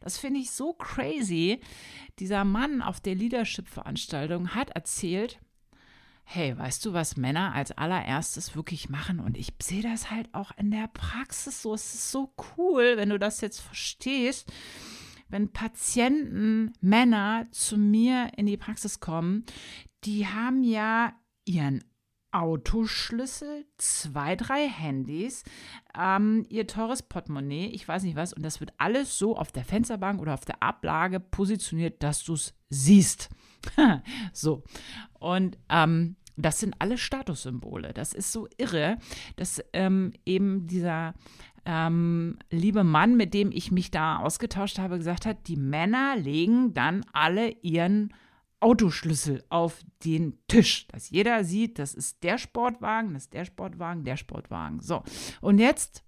das 0.00 0.16
finde 0.16 0.40
ich 0.40 0.50
so 0.50 0.72
crazy. 0.72 1.60
Dieser 2.18 2.44
Mann 2.44 2.80
auf 2.80 3.00
der 3.00 3.14
Leadership-Veranstaltung 3.14 4.54
hat 4.54 4.70
erzählt, 4.70 5.38
hey, 6.28 6.58
weißt 6.58 6.84
du, 6.84 6.92
was 6.92 7.16
Männer 7.16 7.54
als 7.54 7.70
allererstes 7.70 8.56
wirklich 8.56 8.88
machen? 8.88 9.20
Und 9.20 9.38
ich 9.38 9.54
sehe 9.62 9.82
das 9.82 10.10
halt 10.10 10.28
auch 10.34 10.50
in 10.58 10.72
der 10.72 10.88
Praxis 10.88 11.62
so. 11.62 11.72
Es 11.72 11.94
ist 11.94 12.10
so 12.10 12.34
cool, 12.58 12.96
wenn 12.96 13.10
du 13.10 13.18
das 13.18 13.40
jetzt 13.40 13.60
verstehst. 13.60 14.52
Wenn 15.28 15.52
Patienten, 15.52 16.72
Männer 16.80 17.46
zu 17.52 17.78
mir 17.78 18.32
in 18.36 18.46
die 18.46 18.56
Praxis 18.56 18.98
kommen, 18.98 19.46
die 20.04 20.26
haben 20.26 20.64
ja 20.64 21.12
ihren 21.44 21.84
Autoschlüssel, 22.36 23.64
zwei, 23.78 24.36
drei 24.36 24.68
Handys, 24.68 25.42
ähm, 25.98 26.44
ihr 26.50 26.66
teures 26.66 27.02
Portemonnaie, 27.02 27.68
ich 27.68 27.88
weiß 27.88 28.02
nicht 28.02 28.16
was, 28.16 28.34
und 28.34 28.42
das 28.42 28.60
wird 28.60 28.74
alles 28.76 29.18
so 29.18 29.36
auf 29.36 29.52
der 29.52 29.64
Fensterbank 29.64 30.20
oder 30.20 30.34
auf 30.34 30.44
der 30.44 30.62
Ablage 30.62 31.18
positioniert, 31.18 32.02
dass 32.02 32.24
du 32.24 32.34
es 32.34 32.54
siehst. 32.68 33.30
so. 34.32 34.64
Und 35.18 35.56
ähm, 35.70 36.16
das 36.36 36.60
sind 36.60 36.74
alle 36.78 36.98
Statussymbole. 36.98 37.94
Das 37.94 38.12
ist 38.12 38.32
so 38.32 38.46
irre, 38.58 38.98
dass 39.36 39.64
ähm, 39.72 40.12
eben 40.26 40.66
dieser 40.66 41.14
ähm, 41.64 42.38
liebe 42.50 42.84
Mann, 42.84 43.16
mit 43.16 43.32
dem 43.32 43.50
ich 43.50 43.72
mich 43.72 43.90
da 43.90 44.18
ausgetauscht 44.18 44.78
habe, 44.78 44.98
gesagt 44.98 45.24
hat, 45.24 45.48
die 45.48 45.56
Männer 45.56 46.16
legen 46.16 46.74
dann 46.74 47.04
alle 47.12 47.50
ihren 47.62 48.12
Autoschlüssel 48.60 49.44
auf 49.48 49.84
den 50.04 50.38
Tisch, 50.48 50.88
dass 50.88 51.10
jeder 51.10 51.44
sieht, 51.44 51.78
das 51.78 51.94
ist 51.94 52.22
der 52.22 52.38
Sportwagen, 52.38 53.14
das 53.14 53.24
ist 53.24 53.34
der 53.34 53.44
Sportwagen, 53.44 54.04
der 54.04 54.16
Sportwagen. 54.16 54.80
So, 54.80 55.02
und 55.40 55.58
jetzt 55.58 56.04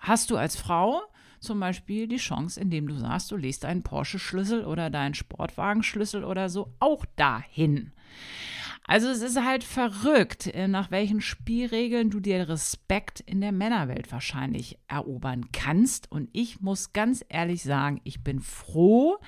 hast 0.00 0.30
du 0.30 0.36
als 0.36 0.56
Frau 0.56 1.02
zum 1.40 1.58
Beispiel 1.58 2.06
die 2.06 2.18
Chance, 2.18 2.60
indem 2.60 2.86
du 2.86 2.94
sagst, 2.94 3.30
du 3.30 3.36
legst 3.36 3.64
deinen 3.64 3.82
Porsche-Schlüssel 3.82 4.64
oder 4.64 4.90
deinen 4.90 5.14
Sportwagenschlüssel 5.14 6.24
oder 6.24 6.50
so 6.50 6.74
auch 6.78 7.06
dahin. 7.16 7.92
Also 8.84 9.08
es 9.08 9.22
ist 9.22 9.42
halt 9.42 9.62
verrückt, 9.62 10.48
äh, 10.48 10.66
nach 10.66 10.90
welchen 10.90 11.20
Spielregeln 11.20 12.10
du 12.10 12.18
dir 12.20 12.48
Respekt 12.48 13.20
in 13.20 13.40
der 13.40 13.52
Männerwelt 13.52 14.10
wahrscheinlich 14.10 14.78
erobern 14.88 15.52
kannst. 15.52 16.10
Und 16.10 16.28
ich 16.32 16.60
muss 16.60 16.92
ganz 16.92 17.24
ehrlich 17.28 17.62
sagen, 17.62 18.00
ich 18.04 18.24
bin 18.24 18.40
froh, 18.40 19.18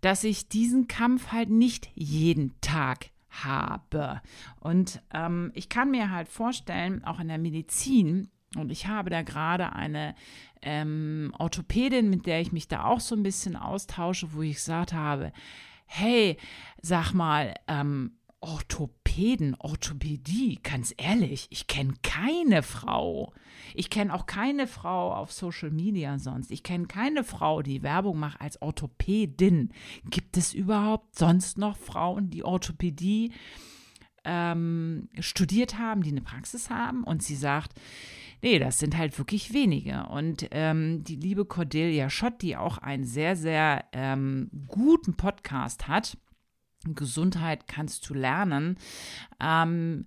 dass 0.00 0.24
ich 0.24 0.48
diesen 0.48 0.88
Kampf 0.88 1.32
halt 1.32 1.50
nicht 1.50 1.90
jeden 1.94 2.58
Tag 2.60 3.10
habe. 3.30 4.20
Und 4.60 5.02
ähm, 5.12 5.50
ich 5.54 5.68
kann 5.68 5.90
mir 5.90 6.10
halt 6.10 6.28
vorstellen, 6.28 7.04
auch 7.04 7.20
in 7.20 7.28
der 7.28 7.38
Medizin, 7.38 8.30
und 8.56 8.70
ich 8.70 8.86
habe 8.86 9.10
da 9.10 9.22
gerade 9.22 9.72
eine 9.72 10.14
ähm, 10.62 11.32
Orthopädin, 11.38 12.08
mit 12.08 12.26
der 12.26 12.40
ich 12.40 12.52
mich 12.52 12.68
da 12.68 12.84
auch 12.84 13.00
so 13.00 13.14
ein 13.14 13.22
bisschen 13.22 13.56
austausche, 13.56 14.32
wo 14.32 14.42
ich 14.42 14.54
gesagt 14.54 14.92
habe, 14.92 15.32
hey, 15.84 16.38
sag 16.80 17.12
mal, 17.12 17.54
ähm, 17.68 18.16
Orthopäden, 19.16 19.56
Orthopädie, 19.58 20.58
ganz 20.62 20.92
ehrlich, 20.98 21.46
ich 21.48 21.66
kenne 21.66 21.94
keine 22.02 22.62
Frau. 22.62 23.32
Ich 23.72 23.88
kenne 23.88 24.12
auch 24.12 24.26
keine 24.26 24.66
Frau 24.66 25.14
auf 25.14 25.32
Social 25.32 25.70
Media 25.70 26.18
sonst. 26.18 26.50
Ich 26.50 26.62
kenne 26.62 26.86
keine 26.86 27.24
Frau, 27.24 27.62
die 27.62 27.82
Werbung 27.82 28.18
macht 28.18 28.42
als 28.42 28.60
Orthopädin. 28.60 29.70
Gibt 30.04 30.36
es 30.36 30.52
überhaupt 30.52 31.16
sonst 31.16 31.56
noch 31.56 31.78
Frauen, 31.78 32.28
die 32.28 32.44
Orthopädie 32.44 33.32
ähm, 34.26 35.08
studiert 35.18 35.78
haben, 35.78 36.02
die 36.02 36.10
eine 36.10 36.20
Praxis 36.20 36.68
haben? 36.68 37.02
Und 37.02 37.22
sie 37.22 37.36
sagt, 37.36 37.72
nee, 38.42 38.58
das 38.58 38.78
sind 38.78 38.98
halt 38.98 39.16
wirklich 39.16 39.54
wenige. 39.54 40.08
Und 40.10 40.46
ähm, 40.50 41.04
die 41.04 41.16
liebe 41.16 41.46
Cordelia 41.46 42.10
Schott, 42.10 42.42
die 42.42 42.54
auch 42.54 42.76
einen 42.76 43.04
sehr, 43.04 43.34
sehr 43.34 43.86
ähm, 43.92 44.50
guten 44.68 45.16
Podcast 45.16 45.88
hat, 45.88 46.18
Gesundheit 46.94 47.66
kannst 47.66 48.08
du 48.08 48.14
lernen. 48.14 48.78
Ähm, 49.40 50.06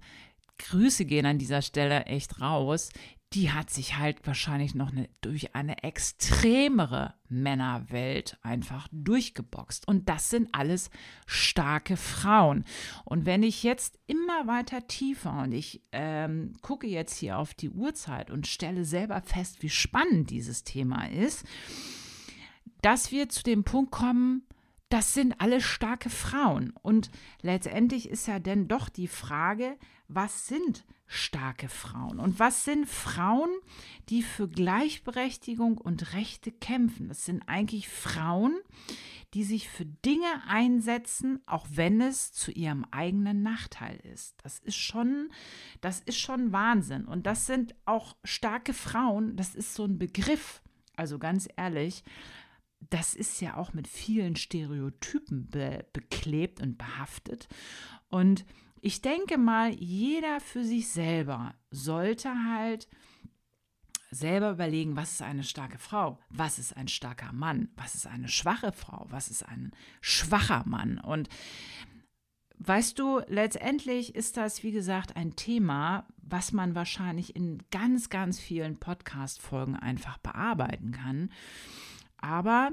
Grüße 0.59 1.05
gehen 1.05 1.25
an 1.25 1.39
dieser 1.39 1.61
Stelle 1.61 2.05
echt 2.05 2.41
raus. 2.41 2.89
Die 3.33 3.51
hat 3.51 3.69
sich 3.69 3.97
halt 3.97 4.25
wahrscheinlich 4.25 4.73
noch 4.73 4.91
eine, 4.91 5.07
durch 5.21 5.55
eine 5.55 5.83
extremere 5.83 7.13
Männerwelt 7.27 8.37
einfach 8.41 8.87
durchgeboxt. 8.91 9.87
Und 9.87 10.09
das 10.09 10.31
sind 10.31 10.49
alles 10.51 10.89
starke 11.27 11.95
Frauen. 11.95 12.65
Und 13.05 13.27
wenn 13.27 13.43
ich 13.43 13.61
jetzt 13.61 13.99
immer 14.07 14.47
weiter 14.47 14.87
tiefer 14.87 15.43
und 15.43 15.51
ich 15.51 15.83
ähm, 15.91 16.53
gucke 16.61 16.87
jetzt 16.87 17.17
hier 17.17 17.37
auf 17.37 17.53
die 17.53 17.69
Uhrzeit 17.69 18.31
und 18.31 18.47
stelle 18.47 18.83
selber 18.83 19.21
fest, 19.21 19.61
wie 19.61 19.69
spannend 19.69 20.31
dieses 20.31 20.63
Thema 20.63 21.05
ist, 21.05 21.45
dass 22.81 23.11
wir 23.11 23.29
zu 23.29 23.43
dem 23.43 23.63
Punkt 23.63 23.91
kommen, 23.91 24.43
das 24.89 25.13
sind 25.13 25.39
alle 25.39 25.61
starke 25.61 26.09
Frauen. 26.09 26.73
Und 26.81 27.11
letztendlich 27.41 28.09
ist 28.09 28.27
ja 28.27 28.39
denn 28.39 28.67
doch 28.67 28.89
die 28.89 29.07
Frage, 29.07 29.77
was 30.07 30.47
sind 30.47 30.85
starke 31.05 31.69
Frauen? 31.69 32.19
Und 32.19 32.39
was 32.39 32.65
sind 32.65 32.87
Frauen, 32.87 33.49
die 34.09 34.23
für 34.23 34.47
Gleichberechtigung 34.47 35.77
und 35.77 36.13
Rechte 36.13 36.51
kämpfen? 36.51 37.07
Das 37.07 37.25
sind 37.25 37.43
eigentlich 37.47 37.87
Frauen, 37.87 38.59
die 39.35 39.43
sich 39.43 39.69
für 39.69 39.85
Dinge 39.85 40.43
einsetzen, 40.47 41.39
auch 41.45 41.67
wenn 41.69 42.01
es 42.01 42.31
zu 42.31 42.51
ihrem 42.51 42.85
eigenen 42.89 43.43
Nachteil 43.43 43.99
ist. 44.11 44.35
Das 44.43 44.57
ist 44.59 44.77
schon, 44.77 45.29
das 45.81 45.99
ist 45.99 46.19
schon 46.19 46.51
Wahnsinn. 46.51 47.05
Und 47.05 47.27
das 47.27 47.45
sind 47.45 47.75
auch 47.85 48.15
starke 48.23 48.73
Frauen, 48.73 49.35
das 49.35 49.53
ist 49.53 49.75
so 49.75 49.85
ein 49.85 49.99
Begriff. 49.99 50.61
Also 50.95 51.17
ganz 51.17 51.47
ehrlich, 51.55 52.03
das 52.79 53.13
ist 53.13 53.41
ja 53.41 53.57
auch 53.57 53.73
mit 53.73 53.87
vielen 53.87 54.35
Stereotypen 54.35 55.47
be 55.49 55.85
beklebt 55.93 56.61
und 56.61 56.77
behaftet. 56.77 57.47
Und 58.09 58.45
ich 58.81 59.01
denke 59.01 59.37
mal, 59.37 59.71
jeder 59.73 60.39
für 60.39 60.63
sich 60.63 60.87
selber 60.89 61.53
sollte 61.71 62.29
halt 62.45 62.87
selber 64.11 64.51
überlegen, 64.51 64.95
was 64.95 65.13
ist 65.13 65.21
eine 65.21 65.43
starke 65.43 65.77
Frau, 65.77 66.19
was 66.29 66.57
ist 66.57 66.75
ein 66.75 66.87
starker 66.87 67.31
Mann, 67.31 67.69
was 67.75 67.95
ist 67.95 68.07
eine 68.07 68.27
schwache 68.27 68.71
Frau, 68.71 69.05
was 69.09 69.29
ist 69.29 69.43
ein 69.43 69.71
schwacher 70.01 70.63
Mann. 70.65 70.97
Und 70.99 71.29
weißt 72.57 72.97
du, 72.97 73.19
letztendlich 73.27 74.15
ist 74.15 74.37
das, 74.37 74.63
wie 74.63 74.71
gesagt, 74.71 75.15
ein 75.15 75.35
Thema, 75.35 76.07
was 76.17 76.51
man 76.51 76.73
wahrscheinlich 76.73 77.35
in 77.35 77.59
ganz, 77.71 78.09
ganz 78.09 78.39
vielen 78.39 78.79
Podcast-Folgen 78.79 79.75
einfach 79.75 80.17
bearbeiten 80.19 80.91
kann. 80.91 81.31
Aber 82.21 82.71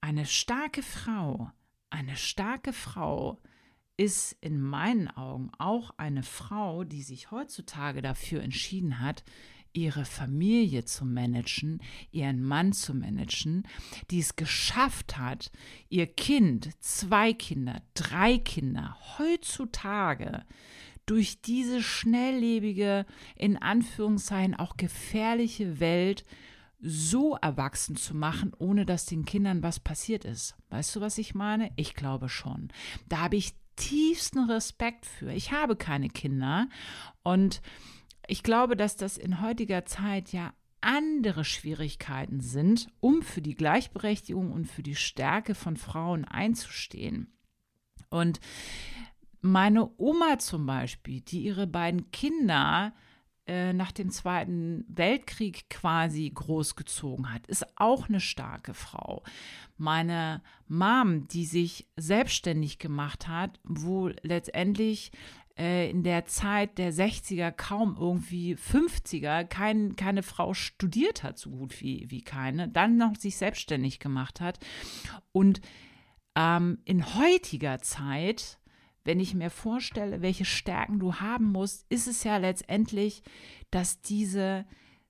eine 0.00 0.26
starke 0.26 0.82
Frau, 0.82 1.50
eine 1.90 2.16
starke 2.16 2.72
Frau 2.72 3.40
ist 3.96 4.32
in 4.40 4.60
meinen 4.60 5.08
Augen 5.08 5.50
auch 5.58 5.92
eine 5.96 6.22
Frau, 6.22 6.84
die 6.84 7.02
sich 7.02 7.30
heutzutage 7.30 8.02
dafür 8.02 8.42
entschieden 8.42 9.00
hat, 9.00 9.24
ihre 9.72 10.04
Familie 10.04 10.84
zu 10.84 11.04
managen, 11.04 11.82
ihren 12.12 12.42
Mann 12.42 12.72
zu 12.72 12.94
managen, 12.94 13.66
die 14.10 14.20
es 14.20 14.36
geschafft 14.36 15.18
hat, 15.18 15.50
ihr 15.88 16.06
Kind, 16.06 16.70
zwei 16.80 17.32
Kinder, 17.32 17.82
drei 17.94 18.38
Kinder 18.38 18.96
heutzutage 19.18 20.44
durch 21.06 21.42
diese 21.42 21.82
schnelllebige, 21.82 23.04
in 23.36 23.56
Anführungszeichen 23.56 24.54
auch 24.54 24.76
gefährliche 24.76 25.80
Welt 25.80 26.24
so 26.86 27.36
erwachsen 27.40 27.96
zu 27.96 28.14
machen, 28.14 28.52
ohne 28.58 28.84
dass 28.84 29.06
den 29.06 29.24
Kindern 29.24 29.62
was 29.62 29.80
passiert 29.80 30.24
ist. 30.24 30.54
Weißt 30.68 30.94
du, 30.94 31.00
was 31.00 31.16
ich 31.18 31.34
meine? 31.34 31.72
Ich 31.76 31.94
glaube 31.94 32.28
schon. 32.28 32.68
Da 33.08 33.18
habe 33.20 33.36
ich 33.36 33.54
tiefsten 33.76 34.50
Respekt 34.50 35.06
für. 35.06 35.32
Ich 35.32 35.50
habe 35.50 35.76
keine 35.76 36.08
Kinder 36.08 36.68
und 37.22 37.62
ich 38.26 38.42
glaube, 38.42 38.76
dass 38.76 38.96
das 38.96 39.16
in 39.16 39.40
heutiger 39.40 39.86
Zeit 39.86 40.32
ja 40.32 40.52
andere 40.80 41.44
Schwierigkeiten 41.44 42.40
sind, 42.40 42.88
um 43.00 43.22
für 43.22 43.40
die 43.40 43.54
Gleichberechtigung 43.54 44.52
und 44.52 44.66
für 44.66 44.82
die 44.82 44.94
Stärke 44.94 45.54
von 45.54 45.76
Frauen 45.76 46.26
einzustehen. 46.26 47.32
Und 48.10 48.40
meine 49.40 49.90
Oma 49.98 50.38
zum 50.38 50.66
Beispiel, 50.66 51.22
die 51.22 51.42
ihre 51.42 51.66
beiden 51.66 52.10
Kinder 52.10 52.94
nach 53.46 53.92
dem 53.92 54.10
Zweiten 54.10 54.84
Weltkrieg 54.88 55.68
quasi 55.68 56.30
großgezogen 56.34 57.32
hat, 57.32 57.46
ist 57.46 57.66
auch 57.76 58.08
eine 58.08 58.20
starke 58.20 58.72
Frau. 58.74 59.22
Meine 59.76 60.42
Mom, 60.66 61.28
die 61.28 61.44
sich 61.44 61.86
selbstständig 61.96 62.78
gemacht 62.78 63.28
hat, 63.28 63.60
wo 63.64 64.08
letztendlich 64.22 65.12
äh, 65.58 65.90
in 65.90 66.02
der 66.02 66.26
Zeit 66.26 66.78
der 66.78 66.92
60er 66.92 67.52
kaum 67.52 67.96
irgendwie 67.98 68.56
50er 68.56 69.44
kein, 69.44 69.96
keine 69.96 70.22
Frau 70.22 70.54
studiert 70.54 71.22
hat, 71.22 71.38
so 71.38 71.50
gut 71.50 71.80
wie, 71.80 72.06
wie 72.10 72.22
keine, 72.22 72.68
dann 72.68 72.96
noch 72.96 73.16
sich 73.16 73.36
selbstständig 73.36 74.00
gemacht 74.00 74.40
hat. 74.40 74.58
Und 75.32 75.60
ähm, 76.34 76.78
in 76.84 77.14
heutiger 77.14 77.80
Zeit 77.80 78.58
wenn 79.04 79.20
ich 79.20 79.34
mir 79.34 79.50
vorstelle, 79.50 80.22
welche 80.22 80.44
Stärken 80.44 80.98
du 80.98 81.16
haben 81.16 81.52
musst, 81.52 81.86
ist 81.90 82.08
es 82.08 82.24
ja 82.24 82.38
letztendlich, 82.38 83.22
dass 83.70 84.00
diese 84.00 84.64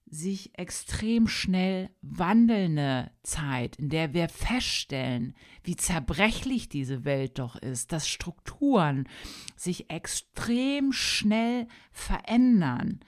sich 0.06 0.56
extrem 0.58 1.26
schnell 1.26 1.90
wandelnde 2.02 3.10
Zeit, 3.22 3.76
in 3.76 3.88
der 3.88 4.14
wir 4.14 4.28
feststellen, 4.28 5.34
wie 5.62 5.76
zerbrechlich 5.76 6.68
diese 6.68 7.04
Welt 7.04 7.38
doch 7.38 7.56
ist, 7.56 7.90
dass 7.90 8.06
Strukturen 8.08 9.08
sich 9.56 9.90
extrem 9.90 10.92
schnell 10.92 11.66
verändern, 11.90 13.00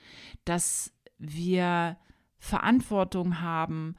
dass 0.44 0.92
wir 1.18 1.96
Verantwortung 2.38 3.40
haben 3.40 3.96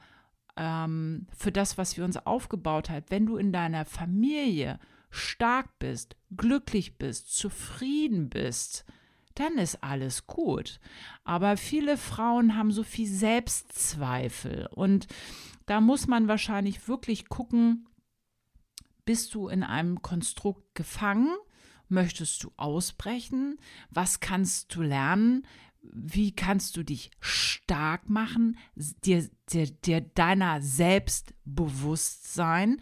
ähm, 0.56 1.26
für 1.36 1.52
das, 1.52 1.78
was 1.78 1.96
wir 1.96 2.04
uns 2.04 2.16
aufgebaut 2.16 2.90
haben. 2.90 3.06
Wenn 3.08 3.26
du 3.26 3.36
in 3.36 3.52
deiner 3.52 3.84
Familie 3.84 4.78
stark 5.10 5.78
bist, 5.78 6.16
glücklich 6.36 6.98
bist, 6.98 7.34
zufrieden 7.34 8.28
bist, 8.28 8.84
dann 9.34 9.56
ist 9.58 9.82
alles 9.82 10.26
gut. 10.26 10.80
Aber 11.24 11.56
viele 11.56 11.96
Frauen 11.96 12.56
haben 12.56 12.72
so 12.72 12.82
viel 12.82 13.08
Selbstzweifel 13.08 14.68
und 14.70 15.06
da 15.66 15.80
muss 15.80 16.06
man 16.06 16.28
wahrscheinlich 16.28 16.88
wirklich 16.88 17.28
gucken, 17.28 17.86
bist 19.04 19.34
du 19.34 19.48
in 19.48 19.62
einem 19.62 20.02
Konstrukt 20.02 20.74
gefangen? 20.74 21.34
Möchtest 21.88 22.42
du 22.44 22.52
ausbrechen? 22.56 23.58
Was 23.90 24.20
kannst 24.20 24.74
du 24.74 24.82
lernen? 24.82 25.46
Wie 25.80 26.34
kannst 26.34 26.76
du 26.76 26.82
dich 26.82 27.10
stark 27.20 28.10
machen, 28.10 28.58
dir, 28.74 29.28
dir, 29.50 29.70
dir 29.70 30.00
deiner 30.00 30.60
selbst 30.60 31.32
bewusst 31.44 32.34
sein 32.34 32.80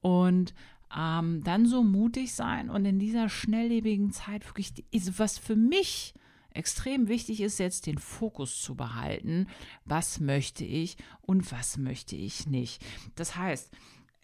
und 0.00 0.54
ähm, 0.96 1.42
dann 1.44 1.66
so 1.66 1.82
mutig 1.82 2.34
sein 2.34 2.70
und 2.70 2.84
in 2.84 2.98
dieser 2.98 3.28
schnelllebigen 3.28 4.12
Zeit 4.12 4.46
wirklich, 4.46 4.72
was 5.16 5.38
für 5.38 5.56
mich 5.56 6.14
extrem 6.50 7.08
wichtig 7.08 7.40
ist, 7.40 7.58
jetzt 7.58 7.86
den 7.86 7.98
Fokus 7.98 8.60
zu 8.60 8.74
behalten, 8.74 9.46
was 9.84 10.20
möchte 10.20 10.64
ich 10.64 10.96
und 11.20 11.52
was 11.52 11.76
möchte 11.76 12.16
ich 12.16 12.46
nicht. 12.46 12.84
Das 13.14 13.36
heißt, 13.36 13.70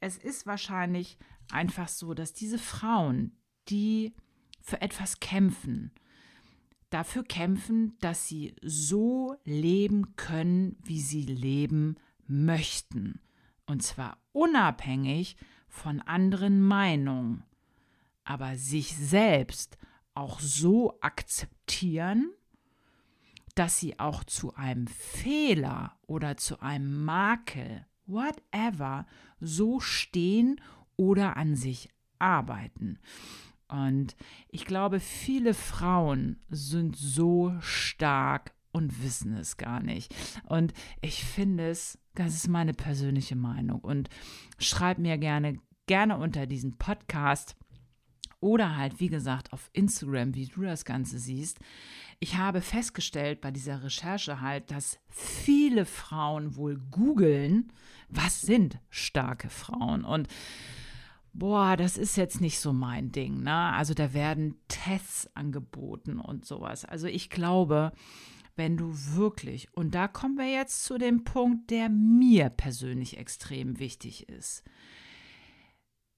es 0.00 0.16
ist 0.16 0.46
wahrscheinlich 0.46 1.18
einfach 1.50 1.88
so, 1.88 2.14
dass 2.14 2.33
diese 2.33 2.59
Frauen, 2.59 3.38
die 3.68 4.14
für 4.61 4.81
etwas 4.81 5.20
kämpfen, 5.20 5.92
dafür 6.90 7.24
kämpfen, 7.24 7.96
dass 8.00 8.29
sie 8.29 8.55
so 8.62 9.37
leben 9.44 10.16
können, 10.16 10.77
wie 10.83 11.00
sie 11.00 11.22
leben 11.22 11.96
möchten. 12.27 13.20
Und 13.66 13.83
zwar 13.83 14.18
unabhängig 14.33 15.37
von 15.75 16.01
anderen 16.01 16.63
Meinungen, 16.63 17.43
aber 18.23 18.57
sich 18.57 18.97
selbst 18.97 19.77
auch 20.15 20.39
so 20.39 20.97
akzeptieren, 21.01 22.31
dass 23.57 23.81
sie 23.81 23.99
auch 23.99 24.23
zu 24.25 24.55
einem 24.55 24.87
Fehler 24.87 25.97
oder 26.07 26.37
zu 26.37 26.61
einem 26.61 27.05
Makel, 27.05 27.87
whatever, 28.07 29.07
so 29.41 29.81
stehen 29.81 30.61
oder 30.97 31.37
an 31.37 31.57
sich 31.57 31.89
arbeiten. 32.21 33.01
Und 33.67 34.15
ich 34.49 34.67
glaube, 34.67 35.01
viele 35.01 35.55
Frauen 35.55 36.41
sind 36.51 36.97
so 36.97 37.53
stark 37.61 38.55
und 38.71 39.03
wissen 39.03 39.37
es 39.37 39.57
gar 39.57 39.81
nicht. 39.81 40.15
Und 40.45 40.73
ich 41.01 41.25
finde 41.25 41.69
es 41.69 41.99
das 42.14 42.35
ist 42.35 42.48
meine 42.48 42.74
persönliche 42.74 43.37
Meinung. 43.37 43.81
Und 43.81 44.09
schreib 44.59 44.98
mir 44.98 45.18
gerne, 45.18 45.59
gerne 45.87 46.16
unter 46.16 46.46
diesen 46.46 46.77
Podcast 46.77 47.57
oder 48.40 48.77
halt, 48.77 49.00
wie 49.00 49.09
gesagt, 49.09 49.53
auf 49.53 49.70
Instagram, 49.72 50.35
wie 50.35 50.46
du 50.46 50.62
das 50.62 50.85
Ganze 50.85 51.18
siehst. 51.18 51.59
Ich 52.20 52.37
habe 52.37 52.61
festgestellt 52.61 53.40
bei 53.40 53.50
dieser 53.50 53.83
Recherche 53.83 54.40
halt, 54.40 54.70
dass 54.70 54.98
viele 55.09 55.87
Frauen 55.87 56.57
wohl 56.57 56.79
googeln, 56.90 57.72
was 58.09 58.42
sind 58.42 58.79
starke 58.90 59.48
Frauen? 59.48 60.05
Und 60.05 60.29
boah, 61.33 61.77
das 61.77 61.96
ist 61.96 62.16
jetzt 62.16 62.40
nicht 62.40 62.61
so 62.61 62.72
mein 62.72 63.12
Ding. 63.12 63.42
Ne? 63.42 63.55
Also 63.55 63.94
da 63.94 64.12
werden 64.12 64.57
Tests 64.68 65.29
angeboten 65.35 66.18
und 66.18 66.44
sowas. 66.44 66.85
Also 66.85 67.07
ich 67.07 67.31
glaube, 67.31 67.92
wenn 68.57 68.77
du 68.77 68.93
wirklich, 69.14 69.73
und 69.75 69.95
da 69.95 70.09
kommen 70.09 70.37
wir 70.37 70.51
jetzt 70.51 70.85
zu 70.85 70.99
dem 70.99 71.25
Punkt, 71.25 71.71
der 71.71 71.88
mir 71.88 72.51
persönlich 72.51 73.19
extrem 73.19 73.79
wichtig 73.79 74.29
ist. 74.29 74.62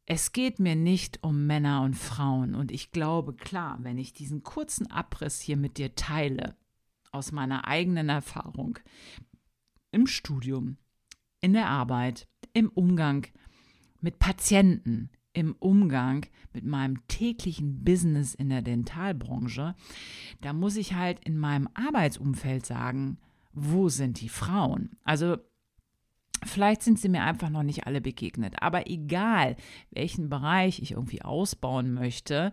Es 0.04 0.32
geht 0.32 0.60
mir 0.60 0.76
nicht 0.76 1.22
um 1.22 1.46
Männer 1.46 1.82
und 1.82 1.94
Frauen 1.94 2.54
und 2.54 2.70
ich 2.70 2.92
glaube, 2.92 3.34
klar, 3.34 3.78
wenn 3.80 3.98
ich 3.98 4.12
diesen 4.12 4.42
kurzen 4.42 4.90
Abriss 4.90 5.40
hier 5.40 5.56
mit 5.56 5.78
dir 5.78 5.94
teile, 5.94 6.56
aus 7.10 7.32
meiner 7.32 7.66
eigenen 7.66 8.08
Erfahrung, 8.08 8.78
im 9.90 10.06
Studium, 10.06 10.76
in 11.40 11.54
der 11.54 11.68
Arbeit, 11.68 12.28
im 12.52 12.68
Umgang 12.68 13.26
mit 14.00 14.18
Patienten, 14.18 15.10
im 15.36 15.54
Umgang 15.58 16.24
mit 16.54 16.64
meinem 16.64 17.06
täglichen 17.08 17.84
Business 17.84 18.34
in 18.34 18.48
der 18.48 18.62
Dentalbranche, 18.62 19.74
da 20.40 20.54
muss 20.54 20.76
ich 20.76 20.94
halt 20.94 21.20
in 21.20 21.36
meinem 21.36 21.68
Arbeitsumfeld 21.74 22.64
sagen, 22.64 23.18
wo 23.52 23.90
sind 23.90 24.20
die 24.20 24.30
Frauen? 24.30 24.96
Also 25.04 25.36
Vielleicht 26.44 26.82
sind 26.82 26.98
sie 27.00 27.08
mir 27.08 27.22
einfach 27.22 27.48
noch 27.48 27.62
nicht 27.62 27.86
alle 27.86 28.02
begegnet. 28.02 28.56
Aber 28.60 28.90
egal, 28.90 29.56
welchen 29.90 30.28
Bereich 30.28 30.82
ich 30.82 30.90
irgendwie 30.92 31.22
ausbauen 31.22 31.94
möchte, 31.94 32.52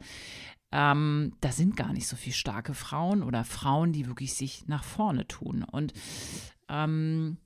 ähm, 0.71 1.33
da 1.41 1.51
sind 1.51 1.75
gar 1.75 1.91
nicht 1.91 2.07
so 2.07 2.15
viele 2.15 2.33
starke 2.33 2.73
Frauen 2.73 3.23
oder 3.23 3.43
Frauen, 3.43 3.91
die 3.91 4.07
wirklich 4.07 4.35
sich 4.35 4.67
nach 4.67 4.85
vorne 4.85 5.27
tun. 5.27 5.63
Und 5.63 5.91
ähm, 6.69 7.37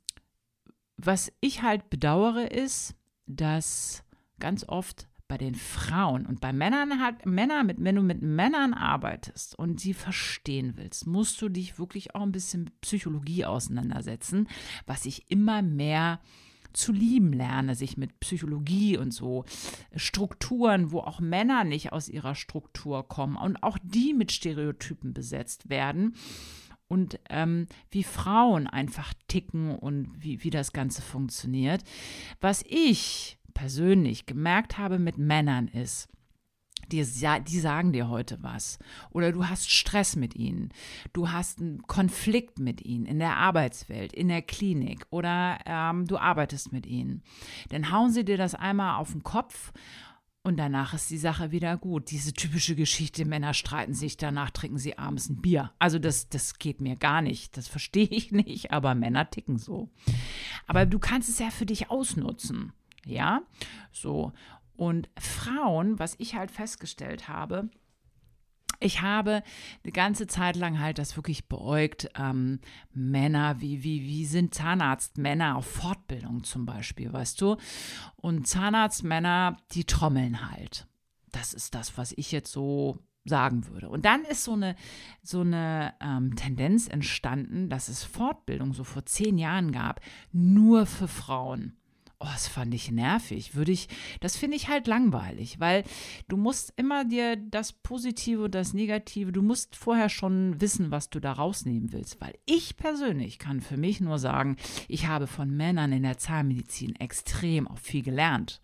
was 0.96 1.34
ich 1.42 1.64
halt 1.64 1.90
bedauere, 1.90 2.46
ist, 2.46 2.96
dass 3.26 4.04
ganz 4.40 4.64
oft 4.70 5.08
bei 5.28 5.38
den 5.38 5.56
Frauen 5.56 6.26
und 6.26 6.40
bei 6.40 6.54
Männern 6.54 7.02
halt 7.02 7.26
Männer 7.26 7.64
mit 7.64 7.84
wenn 7.84 7.96
du 7.96 8.02
mit 8.02 8.22
Männern 8.22 8.74
arbeitest 8.74 9.58
und 9.58 9.80
sie 9.80 9.94
verstehen 9.94 10.74
willst, 10.78 11.06
musst 11.06 11.42
du 11.42 11.50
dich 11.50 11.78
wirklich 11.78 12.16
auch 12.16 12.22
ein 12.22 12.32
bisschen 12.32 12.66
mit 12.66 12.82
Psychologie 12.82 13.46
auseinandersetzen, 13.46 14.48
was 14.86 15.06
ich 15.06 15.30
immer 15.30 15.62
mehr 15.62 16.20
zu 16.74 16.92
lieben 16.92 17.34
lerne, 17.34 17.76
sich 17.76 17.98
mit 17.98 18.20
Psychologie 18.20 18.98
und 18.98 19.12
so 19.12 19.46
Strukturen, 19.96 20.92
wo 20.92 21.00
auch 21.00 21.20
Männer 21.20 21.64
nicht 21.64 21.92
aus 21.92 22.08
ihrer 22.08 22.36
Struktur 22.36 23.08
kommen 23.08 23.36
und 23.36 23.64
auch 23.64 23.78
die 23.84 24.14
mit 24.14 24.32
Stereotypen 24.32 25.14
besetzt 25.14 25.70
werden 25.70 26.16
und 26.88 27.20
ähm, 27.30 27.68
wie 27.90 28.04
Frauen 28.04 28.68
einfach 28.68 29.14
ticken 29.28 29.76
und 29.76 30.12
wie, 30.18 30.44
wie 30.44 30.50
das 30.50 30.72
Ganze 30.72 31.02
funktioniert. 31.02 31.84
Was 32.40 32.64
ich 32.68 33.37
persönlich 33.58 34.28
gemerkt 34.28 34.78
habe 34.78 35.00
mit 35.00 35.18
Männern 35.18 35.68
ist, 35.68 36.08
die, 36.92 37.04
die 37.04 37.60
sagen 37.60 37.92
dir 37.92 38.08
heute 38.08 38.38
was. 38.44 38.78
Oder 39.10 39.32
du 39.32 39.50
hast 39.50 39.72
Stress 39.72 40.16
mit 40.16 40.36
ihnen. 40.36 40.70
Du 41.12 41.32
hast 41.32 41.60
einen 41.60 41.82
Konflikt 41.82 42.60
mit 42.60 42.86
ihnen 42.86 43.08
in 43.08 43.18
der 43.18 43.36
Arbeitswelt, 43.36 44.14
in 44.14 44.28
der 44.28 44.44
Klinik 44.44 45.08
oder 45.10 45.58
ähm, 45.66 46.06
du 46.06 46.18
arbeitest 46.18 46.72
mit 46.72 46.86
ihnen. 46.86 47.24
Dann 47.70 47.92
hauen 47.92 48.12
sie 48.12 48.24
dir 48.24 48.38
das 48.38 48.54
einmal 48.54 49.00
auf 49.00 49.12
den 49.12 49.24
Kopf 49.24 49.74
und 50.44 50.58
danach 50.58 50.94
ist 50.94 51.10
die 51.10 51.18
Sache 51.18 51.50
wieder 51.52 51.78
gut. 51.78 52.12
Diese 52.12 52.34
typische 52.34 52.76
Geschichte, 52.76 53.26
Männer 53.26 53.56
streiten 53.56 53.96
sich, 53.96 54.18
danach 54.18 54.52
trinken 54.52 54.78
sie 54.78 55.00
abends 55.00 55.30
ein 55.30 55.42
Bier. 55.42 55.74
Also 55.80 55.98
das, 55.98 56.30
das 56.30 56.60
geht 56.60 56.80
mir 56.80 56.96
gar 56.96 57.24
nicht. 57.24 57.58
Das 57.58 57.68
verstehe 57.68 58.08
ich 58.08 58.32
nicht, 58.32 58.72
aber 58.72 58.94
Männer 58.94 59.32
ticken 59.32 59.58
so. 59.58 59.90
Aber 60.68 60.86
du 60.86 61.00
kannst 61.00 61.28
es 61.28 61.40
ja 61.40 61.50
für 61.50 61.66
dich 61.66 61.90
ausnutzen. 61.90 62.72
Ja, 63.08 63.42
so. 63.92 64.32
Und 64.76 65.10
Frauen, 65.20 65.98
was 65.98 66.16
ich 66.20 66.36
halt 66.36 66.52
festgestellt 66.52 67.28
habe, 67.28 67.70
ich 68.80 69.02
habe 69.02 69.44
eine 69.84 69.92
ganze 69.92 70.28
Zeit 70.28 70.56
lang 70.56 70.80
halt 70.80 71.00
das 71.00 71.16
wirklich 71.16 71.48
beäugt. 71.48 72.10
Ähm, 72.16 72.60
Männer, 72.94 73.60
wie, 73.60 73.84
wie, 73.84 74.04
wie 74.04 74.26
sind 74.26 74.54
Zahnarztmänner 74.54 75.58
auf 75.58 75.66
Fortbildung 75.66 76.44
zum 76.44 76.66
Beispiel, 76.66 77.12
weißt 77.12 77.42
du? 77.42 77.58
Und 78.16 78.48
Zahnarztmänner, 78.48 79.58
die 79.72 79.86
trommeln 79.86 80.52
halt. 80.52 80.88
Das 81.32 81.54
ist 81.54 81.74
das, 81.74 81.98
was 81.98 82.14
ich 82.18 82.32
jetzt 82.32 82.52
so 82.52 83.00
sagen 83.26 83.68
würde. 83.68 83.90
Und 83.90 84.06
dann 84.06 84.24
ist 84.24 84.44
so 84.44 84.54
eine, 84.54 84.76
so 85.22 85.42
eine 85.42 85.94
ähm, 86.00 86.36
Tendenz 86.36 86.88
entstanden, 86.88 87.70
dass 87.70 87.90
es 87.90 88.04
Fortbildung 88.04 88.74
so 88.74 88.84
vor 88.84 89.06
zehn 89.06 89.38
Jahren 89.38 89.72
gab, 89.72 90.02
nur 90.32 90.86
für 90.86 91.08
Frauen. 91.08 91.78
Oh, 92.20 92.26
das 92.26 92.48
fand 92.48 92.74
ich 92.74 92.90
nervig. 92.90 93.54
Würde 93.54 93.72
ich, 93.72 93.90
das 94.22 94.38
finde 94.38 94.58
ich 94.58 94.70
halt 94.70 94.88
langweilig, 94.88 95.60
weil 95.60 95.84
du 96.28 96.36
musst 96.36 96.74
immer 96.76 97.06
dir 97.06 97.36
das 97.36 97.74
Positive 97.74 98.46
und 98.46 98.56
das 98.56 98.74
Negative, 98.74 99.32
du 99.32 99.44
musst 99.44 99.76
vorher 99.76 100.10
schon 100.10 100.60
wissen, 100.60 100.90
was 100.90 101.12
du 101.12 101.20
da 101.20 101.34
rausnehmen 101.34 101.94
willst. 101.94 102.20
Weil 102.20 102.34
ich 102.48 102.76
persönlich 102.76 103.38
kann 103.38 103.62
für 103.62 103.78
mich 103.78 104.02
nur 104.02 104.18
sagen, 104.18 104.58
ich 104.88 105.06
habe 105.06 105.28
von 105.28 105.56
Männern 105.56 105.92
in 105.92 106.02
der 106.02 106.18
Zahnmedizin 106.18 106.96
extrem 106.96 107.68
auch 107.68 107.78
viel 107.78 108.02
gelernt, 108.02 108.62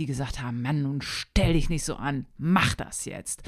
die 0.00 0.06
gesagt 0.06 0.42
haben, 0.42 0.60
Mann, 0.60 0.82
nun 0.82 1.00
stell 1.00 1.52
dich 1.52 1.68
nicht 1.68 1.84
so 1.84 1.94
an, 1.94 2.26
mach 2.36 2.74
das 2.74 3.04
jetzt. 3.04 3.44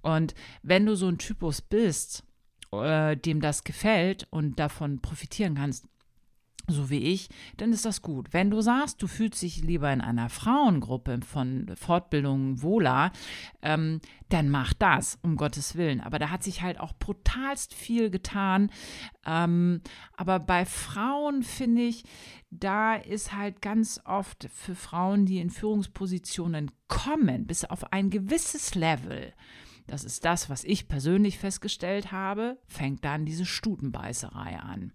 Und 0.00 0.34
wenn 0.62 0.86
du 0.86 0.96
so 0.96 1.08
ein 1.08 1.18
Typus 1.18 1.60
bist, 1.60 2.24
äh, 2.72 3.18
dem 3.18 3.42
das 3.42 3.64
gefällt 3.64 4.26
und 4.30 4.58
davon 4.58 5.02
profitieren 5.02 5.56
kannst, 5.56 5.86
so 6.66 6.90
wie 6.90 6.98
ich, 6.98 7.28
dann 7.56 7.72
ist 7.72 7.84
das 7.84 8.02
gut. 8.02 8.32
Wenn 8.32 8.50
du 8.50 8.60
sagst, 8.60 9.02
du 9.02 9.06
fühlst 9.06 9.42
dich 9.42 9.62
lieber 9.62 9.92
in 9.92 10.00
einer 10.00 10.28
Frauengruppe 10.28 11.20
von 11.20 11.70
Fortbildungen 11.76 12.62
wohler, 12.62 13.12
ähm, 13.62 14.00
dann 14.30 14.48
mach 14.48 14.72
das, 14.72 15.18
um 15.22 15.36
Gottes 15.36 15.76
Willen. 15.76 16.00
Aber 16.00 16.18
da 16.18 16.30
hat 16.30 16.42
sich 16.42 16.62
halt 16.62 16.80
auch 16.80 16.94
brutalst 16.98 17.74
viel 17.74 18.10
getan. 18.10 18.70
Ähm, 19.26 19.82
aber 20.16 20.40
bei 20.40 20.64
Frauen 20.64 21.42
finde 21.42 21.82
ich, 21.82 22.04
da 22.50 22.94
ist 22.94 23.34
halt 23.34 23.60
ganz 23.60 24.00
oft 24.04 24.48
für 24.52 24.74
Frauen, 24.74 25.26
die 25.26 25.38
in 25.38 25.50
Führungspositionen 25.50 26.70
kommen, 26.88 27.46
bis 27.46 27.64
auf 27.64 27.92
ein 27.92 28.10
gewisses 28.10 28.74
Level, 28.74 29.32
das 29.86 30.02
ist 30.02 30.24
das, 30.24 30.48
was 30.48 30.64
ich 30.64 30.88
persönlich 30.88 31.38
festgestellt 31.38 32.10
habe, 32.10 32.58
fängt 32.66 33.04
dann 33.04 33.26
diese 33.26 33.44
Stutenbeißerei 33.44 34.58
an. 34.58 34.92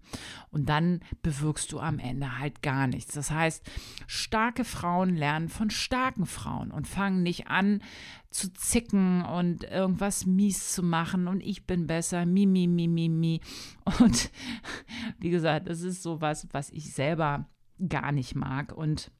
Und 0.50 0.68
dann 0.68 1.00
bewirkst 1.22 1.70
du 1.70 1.78
am 1.78 2.00
Ende 2.00 2.38
halt 2.38 2.60
gar 2.60 2.88
nichts. 2.88 3.14
Das 3.14 3.30
heißt, 3.30 3.64
starke 4.08 4.64
Frauen 4.64 5.14
lernen 5.14 5.48
von 5.48 5.70
starken 5.70 6.26
Frauen 6.26 6.72
und 6.72 6.88
fangen 6.88 7.22
nicht 7.22 7.46
an 7.46 7.82
zu 8.30 8.52
zicken 8.52 9.24
und 9.24 9.62
irgendwas 9.64 10.26
mies 10.26 10.72
zu 10.72 10.82
machen 10.82 11.28
und 11.28 11.40
ich 11.40 11.66
bin 11.66 11.86
besser, 11.86 12.26
mi, 12.26 12.46
mi, 12.46 12.66
mi, 12.66 12.88
mi, 12.88 13.08
mi. 13.08 13.40
Und 14.00 14.30
wie 15.18 15.30
gesagt, 15.30 15.68
das 15.68 15.82
ist 15.82 16.02
so 16.02 16.20
was, 16.20 16.48
was 16.52 16.70
ich 16.70 16.92
selber 16.92 17.48
gar 17.88 18.12
nicht 18.12 18.34
mag 18.34 18.72
und 18.72 19.12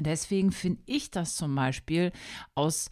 Deswegen 0.00 0.52
finde 0.52 0.80
ich 0.86 1.10
das 1.10 1.36
zum 1.36 1.54
Beispiel 1.54 2.12
aus 2.54 2.88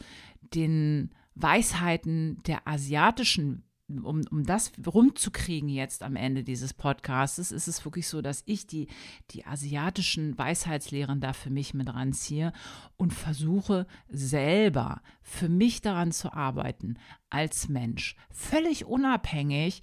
den 0.54 1.14
Weisheiten 1.42 2.42
der 2.46 2.66
asiatischen 2.66 3.64
um, 3.90 4.22
um 4.30 4.44
das 4.44 4.72
rumzukriegen 4.86 5.68
jetzt 5.68 6.02
am 6.02 6.16
Ende 6.16 6.44
dieses 6.44 6.74
Podcasts, 6.74 7.38
ist 7.38 7.68
es 7.68 7.84
wirklich 7.84 8.08
so, 8.08 8.22
dass 8.22 8.42
ich 8.46 8.66
die, 8.66 8.88
die 9.30 9.44
asiatischen 9.46 10.38
Weisheitslehren 10.38 11.20
da 11.20 11.32
für 11.32 11.50
mich 11.50 11.74
mit 11.74 11.92
ranziehe 11.92 12.52
und 12.96 13.12
versuche 13.12 13.86
selber 14.08 15.02
für 15.22 15.48
mich 15.48 15.80
daran 15.80 16.12
zu 16.12 16.32
arbeiten 16.32 16.98
als 17.30 17.68
Mensch, 17.68 18.16
völlig 18.30 18.84
unabhängig, 18.84 19.82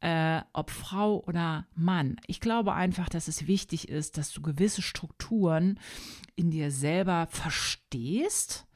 äh, 0.00 0.42
ob 0.52 0.70
Frau 0.70 1.22
oder 1.26 1.66
Mann. 1.74 2.16
Ich 2.26 2.40
glaube 2.40 2.74
einfach, 2.74 3.08
dass 3.08 3.28
es 3.28 3.46
wichtig 3.46 3.88
ist, 3.88 4.18
dass 4.18 4.32
du 4.32 4.42
gewisse 4.42 4.82
Strukturen 4.82 5.78
in 6.34 6.50
dir 6.50 6.70
selber 6.70 7.26
verstehst 7.30 8.66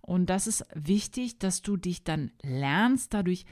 und 0.00 0.26
das 0.26 0.46
ist 0.46 0.64
wichtig, 0.74 1.38
dass 1.38 1.62
du 1.62 1.76
dich 1.76 2.04
dann 2.04 2.32
lernst, 2.42 3.14
dadurch 3.14 3.44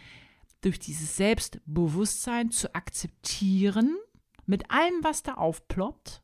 durch 0.60 0.78
dieses 0.78 1.16
Selbstbewusstsein 1.16 2.50
zu 2.50 2.74
akzeptieren, 2.74 3.96
mit 4.46 4.70
allem, 4.70 5.02
was 5.02 5.22
da 5.22 5.34
aufploppt, 5.34 6.22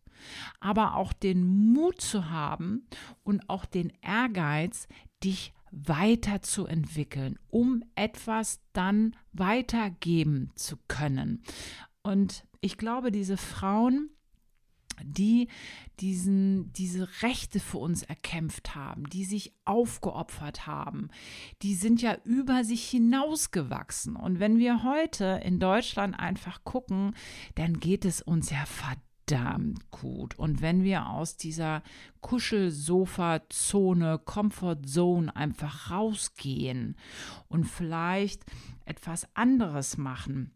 aber 0.60 0.96
auch 0.96 1.12
den 1.12 1.44
Mut 1.44 2.00
zu 2.00 2.30
haben 2.30 2.86
und 3.24 3.48
auch 3.48 3.64
den 3.64 3.92
Ehrgeiz, 4.00 4.88
dich 5.22 5.52
weiterzuentwickeln, 5.72 7.38
um 7.48 7.82
etwas 7.94 8.60
dann 8.72 9.16
weitergeben 9.32 10.50
zu 10.54 10.76
können. 10.88 11.42
Und 12.02 12.44
ich 12.60 12.76
glaube, 12.76 13.10
diese 13.10 13.36
Frauen, 13.36 14.10
die 15.04 15.48
diesen, 16.00 16.72
diese 16.72 17.08
Rechte 17.22 17.60
für 17.60 17.78
uns 17.78 18.02
erkämpft 18.02 18.74
haben, 18.74 19.08
die 19.08 19.24
sich 19.24 19.54
aufgeopfert 19.64 20.66
haben, 20.66 21.08
die 21.62 21.74
sind 21.74 22.02
ja 22.02 22.16
über 22.24 22.64
sich 22.64 22.88
hinausgewachsen. 22.88 24.16
Und 24.16 24.40
wenn 24.40 24.58
wir 24.58 24.84
heute 24.84 25.40
in 25.44 25.60
Deutschland 25.60 26.18
einfach 26.18 26.64
gucken, 26.64 27.14
dann 27.54 27.80
geht 27.80 28.04
es 28.04 28.20
uns 28.22 28.50
ja 28.50 28.64
verdammt 28.66 29.90
gut. 29.90 30.38
Und 30.38 30.60
wenn 30.60 30.82
wir 30.82 31.08
aus 31.08 31.36
dieser 31.36 31.82
Kuschelsofa-Zone, 32.20 34.20
Comfort-Zone 34.24 35.34
einfach 35.36 35.90
rausgehen 35.90 36.96
und 37.48 37.64
vielleicht 37.64 38.44
etwas 38.84 39.26
anderes 39.34 39.96
machen, 39.96 40.54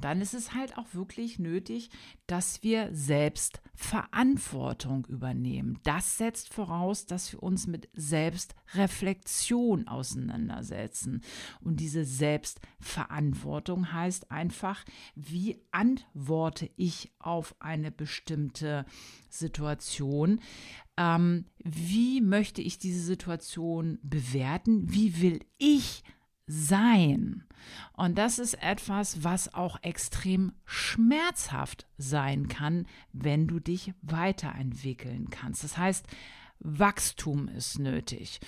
dann 0.00 0.20
ist 0.20 0.34
es 0.34 0.54
halt 0.54 0.76
auch 0.78 0.86
wirklich 0.92 1.38
nötig, 1.38 1.90
dass 2.26 2.62
wir 2.62 2.88
selbst 2.92 3.60
Verantwortung 3.74 5.04
übernehmen. 5.06 5.78
Das 5.84 6.18
setzt 6.18 6.52
voraus, 6.52 7.06
dass 7.06 7.32
wir 7.32 7.42
uns 7.42 7.66
mit 7.66 7.88
Selbstreflexion 7.94 9.86
auseinandersetzen. 9.86 11.22
Und 11.60 11.80
diese 11.80 12.04
Selbstverantwortung 12.04 13.92
heißt 13.92 14.30
einfach, 14.30 14.84
wie 15.14 15.62
antworte 15.70 16.70
ich 16.76 17.12
auf 17.18 17.54
eine 17.60 17.90
bestimmte 17.90 18.86
Situation? 19.28 20.40
Ähm, 20.96 21.44
wie 21.62 22.22
möchte 22.22 22.62
ich 22.62 22.78
diese 22.78 23.00
Situation 23.00 23.98
bewerten? 24.02 24.92
Wie 24.92 25.20
will 25.20 25.40
ich 25.58 26.02
sein. 26.46 27.44
Und 27.92 28.16
das 28.18 28.38
ist 28.38 28.54
etwas, 28.62 29.24
was 29.24 29.52
auch 29.54 29.82
extrem 29.82 30.52
schmerzhaft 30.64 31.86
sein 31.98 32.48
kann, 32.48 32.86
wenn 33.12 33.46
du 33.46 33.58
dich 33.58 33.92
weiterentwickeln 34.02 35.30
kannst. 35.30 35.64
Das 35.64 35.76
heißt, 35.76 36.06
Wachstum 36.60 37.48
ist 37.48 37.78
nötig. 37.78 38.40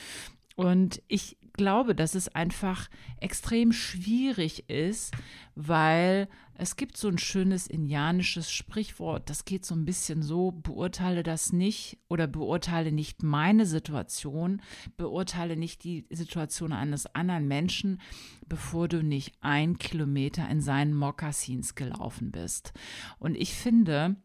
Und 0.55 1.03
ich 1.09 1.37
glaube, 1.59 1.95
dass 1.95 2.15
es 2.15 2.35
einfach 2.35 2.89
extrem 3.21 3.73
schwierig 3.73 4.71
ist, 4.71 5.13
weil 5.55 6.29
es 6.55 6.77
gibt 6.77 6.97
so 6.97 7.09
ein 7.09 7.19
schönes 7.19 7.67
indianisches 7.67 8.51
Sprichwort, 8.51 9.29
das 9.29 9.45
geht 9.45 9.67
so 9.67 9.75
ein 9.75 9.85
bisschen 9.85 10.23
so, 10.23 10.51
beurteile 10.51 11.23
das 11.23 11.53
nicht 11.53 11.99
oder 12.09 12.27
beurteile 12.27 12.91
nicht 12.91 13.23
meine 13.23 13.67
Situation, 13.67 14.63
beurteile 14.97 15.57
nicht 15.57 15.85
die 15.85 16.07
Situation 16.11 16.73
eines 16.73 17.07
anderen 17.15 17.47
Menschen, 17.47 18.01
bevor 18.47 18.89
du 18.89 19.03
nicht 19.03 19.35
ein 19.41 19.79
Kilometer 19.79 20.49
in 20.49 20.61
seinen 20.61 20.95
Mokassins 20.95 21.75
gelaufen 21.75 22.33
bist. 22.33 22.73
Und 23.19 23.35
ich 23.35 23.55
finde, 23.55 24.17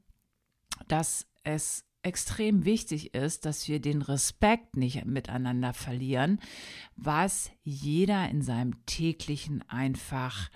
dass 0.87 1.27
es 1.43 1.85
extrem 2.03 2.65
wichtig 2.65 3.13
ist, 3.13 3.45
dass 3.45 3.67
wir 3.67 3.79
den 3.79 4.01
Respekt 4.01 4.75
nicht 4.75 5.05
miteinander 5.05 5.73
verlieren, 5.73 6.39
was 6.95 7.51
jeder 7.63 8.29
in 8.29 8.41
seinem 8.41 8.85
täglichen 8.85 9.63
einfach 9.69 10.49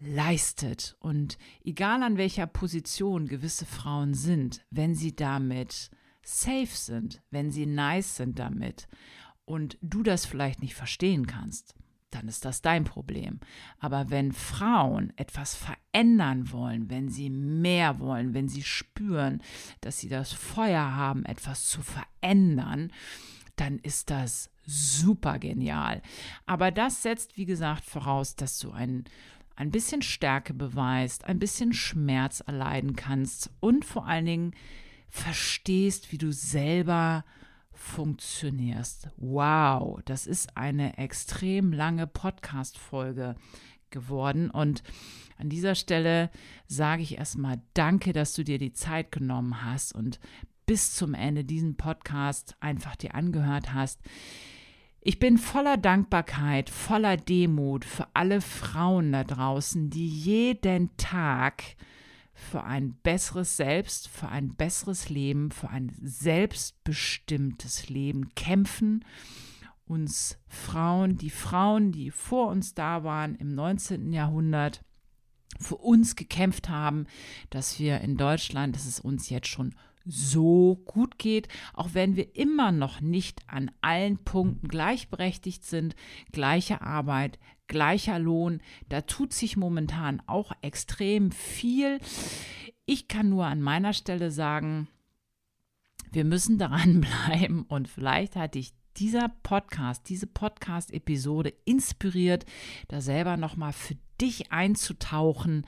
leistet. 0.00 0.96
Und 1.00 1.38
egal 1.64 2.02
an 2.02 2.18
welcher 2.18 2.46
Position 2.46 3.28
gewisse 3.28 3.64
Frauen 3.64 4.14
sind, 4.14 4.64
wenn 4.70 4.94
sie 4.94 5.16
damit 5.16 5.90
safe 6.22 6.66
sind, 6.66 7.22
wenn 7.30 7.50
sie 7.50 7.66
nice 7.66 8.16
sind 8.16 8.38
damit 8.38 8.88
und 9.44 9.78
du 9.80 10.02
das 10.02 10.26
vielleicht 10.26 10.60
nicht 10.60 10.74
verstehen 10.74 11.26
kannst, 11.26 11.74
dann 12.10 12.28
ist 12.28 12.44
das 12.44 12.62
dein 12.62 12.84
Problem. 12.84 13.40
Aber 13.78 14.10
wenn 14.10 14.32
Frauen 14.32 15.12
etwas 15.16 15.54
verändern 15.56 16.52
wollen, 16.52 16.88
wenn 16.88 17.08
sie 17.08 17.30
mehr 17.30 17.98
wollen, 17.98 18.34
wenn 18.34 18.48
sie 18.48 18.62
spüren, 18.62 19.42
dass 19.80 19.98
sie 19.98 20.08
das 20.08 20.32
Feuer 20.32 20.94
haben, 20.94 21.24
etwas 21.24 21.66
zu 21.66 21.82
verändern, 21.82 22.92
dann 23.56 23.78
ist 23.78 24.10
das 24.10 24.50
super 24.64 25.38
genial. 25.38 26.02
Aber 26.44 26.70
das 26.70 27.02
setzt, 27.02 27.36
wie 27.36 27.46
gesagt, 27.46 27.84
voraus, 27.84 28.36
dass 28.36 28.58
du 28.58 28.70
ein, 28.72 29.04
ein 29.54 29.70
bisschen 29.70 30.02
Stärke 30.02 30.54
beweist, 30.54 31.24
ein 31.24 31.38
bisschen 31.38 31.72
Schmerz 31.72 32.40
erleiden 32.40 32.96
kannst 32.96 33.50
und 33.60 33.84
vor 33.84 34.06
allen 34.06 34.26
Dingen 34.26 34.54
verstehst, 35.08 36.12
wie 36.12 36.18
du 36.18 36.32
selber 36.32 37.24
funktionierst. 37.76 39.08
Wow, 39.16 40.00
das 40.04 40.26
ist 40.26 40.56
eine 40.56 40.98
extrem 40.98 41.72
lange 41.72 42.06
Podcast-Folge 42.06 43.36
geworden. 43.90 44.50
Und 44.50 44.82
an 45.38 45.48
dieser 45.48 45.74
Stelle 45.74 46.30
sage 46.66 47.02
ich 47.02 47.18
erstmal 47.18 47.60
Danke, 47.74 48.12
dass 48.12 48.34
du 48.34 48.44
dir 48.44 48.58
die 48.58 48.72
Zeit 48.72 49.12
genommen 49.12 49.64
hast 49.64 49.94
und 49.94 50.18
bis 50.66 50.94
zum 50.94 51.14
Ende 51.14 51.44
diesen 51.44 51.76
Podcast 51.76 52.56
einfach 52.60 52.96
dir 52.96 53.14
angehört 53.14 53.72
hast. 53.72 54.00
Ich 55.00 55.20
bin 55.20 55.38
voller 55.38 55.76
Dankbarkeit, 55.76 56.68
voller 56.68 57.16
Demut 57.16 57.84
für 57.84 58.08
alle 58.14 58.40
Frauen 58.40 59.12
da 59.12 59.22
draußen, 59.22 59.88
die 59.88 60.08
jeden 60.08 60.96
Tag 60.96 61.62
für 62.36 62.64
ein 62.64 62.94
besseres 63.02 63.56
Selbst, 63.56 64.08
für 64.08 64.28
ein 64.28 64.54
besseres 64.54 65.08
Leben, 65.08 65.50
für 65.50 65.70
ein 65.70 65.96
selbstbestimmtes 66.02 67.88
Leben 67.88 68.34
kämpfen. 68.34 69.04
Uns 69.86 70.38
Frauen, 70.46 71.16
die 71.16 71.30
Frauen, 71.30 71.92
die 71.92 72.10
vor 72.10 72.48
uns 72.48 72.74
da 72.74 73.04
waren 73.04 73.34
im 73.36 73.54
19. 73.54 74.12
Jahrhundert, 74.12 74.82
für 75.58 75.76
uns 75.76 76.14
gekämpft 76.14 76.68
haben, 76.68 77.06
dass 77.48 77.78
wir 77.78 78.02
in 78.02 78.18
Deutschland, 78.18 78.76
dass 78.76 78.84
es 78.84 79.00
uns 79.00 79.30
jetzt 79.30 79.48
schon 79.48 79.74
so 80.04 80.76
gut 80.84 81.18
geht, 81.18 81.48
auch 81.72 81.90
wenn 81.94 82.14
wir 82.16 82.36
immer 82.36 82.70
noch 82.70 83.00
nicht 83.00 83.42
an 83.48 83.70
allen 83.80 84.18
Punkten 84.18 84.68
gleichberechtigt 84.68 85.64
sind, 85.64 85.96
gleiche 86.30 86.82
Arbeit, 86.82 87.38
gleicher 87.66 88.18
Lohn. 88.18 88.60
Da 88.88 89.02
tut 89.02 89.32
sich 89.32 89.56
momentan 89.56 90.22
auch 90.26 90.52
extrem 90.62 91.30
viel. 91.30 91.98
Ich 92.84 93.08
kann 93.08 93.28
nur 93.28 93.46
an 93.46 93.60
meiner 93.62 93.92
Stelle 93.92 94.30
sagen, 94.30 94.88
wir 96.12 96.24
müssen 96.24 96.58
daran 96.58 97.00
bleiben 97.00 97.64
und 97.68 97.88
vielleicht 97.88 98.36
hat 98.36 98.54
dich 98.54 98.72
dieser 98.96 99.28
Podcast, 99.42 100.08
diese 100.08 100.26
Podcast-Episode 100.26 101.52
inspiriert, 101.64 102.46
da 102.88 103.00
selber 103.00 103.36
nochmal 103.36 103.72
für 103.72 103.96
dich 104.20 104.52
einzutauchen. 104.52 105.66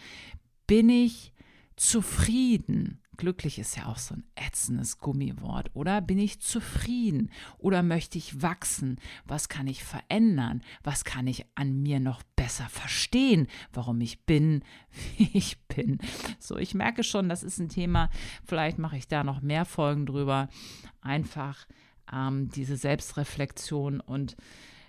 Bin 0.66 0.88
ich 0.88 1.34
zufrieden? 1.76 3.02
Glücklich 3.18 3.58
ist 3.58 3.76
ja 3.76 3.86
auch 3.86 3.98
so 3.98 4.14
ein 4.14 4.22
ätzendes 4.36 4.98
Gummiwort. 4.98 5.70
Oder 5.74 6.00
bin 6.00 6.20
ich 6.20 6.38
zufrieden? 6.38 7.32
Oder 7.58 7.82
möchte 7.82 8.16
ich 8.16 8.42
wachsen? 8.42 9.00
Was 9.26 9.48
kann 9.48 9.66
ich 9.66 9.82
verändern? 9.82 10.62
Was 10.84 11.04
kann 11.04 11.26
ich 11.26 11.44
an 11.56 11.82
mir 11.82 11.98
noch 11.98 12.22
besser 12.36 12.68
verstehen? 12.68 13.48
Warum 13.72 14.00
ich 14.00 14.24
bin, 14.24 14.62
wie 15.16 15.30
ich 15.32 15.58
bin? 15.66 15.98
So, 16.38 16.58
ich 16.58 16.74
merke 16.74 17.02
schon, 17.02 17.28
das 17.28 17.42
ist 17.42 17.58
ein 17.58 17.68
Thema. 17.68 18.08
Vielleicht 18.44 18.78
mache 18.78 18.96
ich 18.96 19.08
da 19.08 19.24
noch 19.24 19.42
mehr 19.42 19.64
Folgen 19.64 20.06
drüber. 20.06 20.48
Einfach 21.00 21.66
ähm, 22.12 22.48
diese 22.50 22.76
Selbstreflexion. 22.76 23.98
Und 23.98 24.36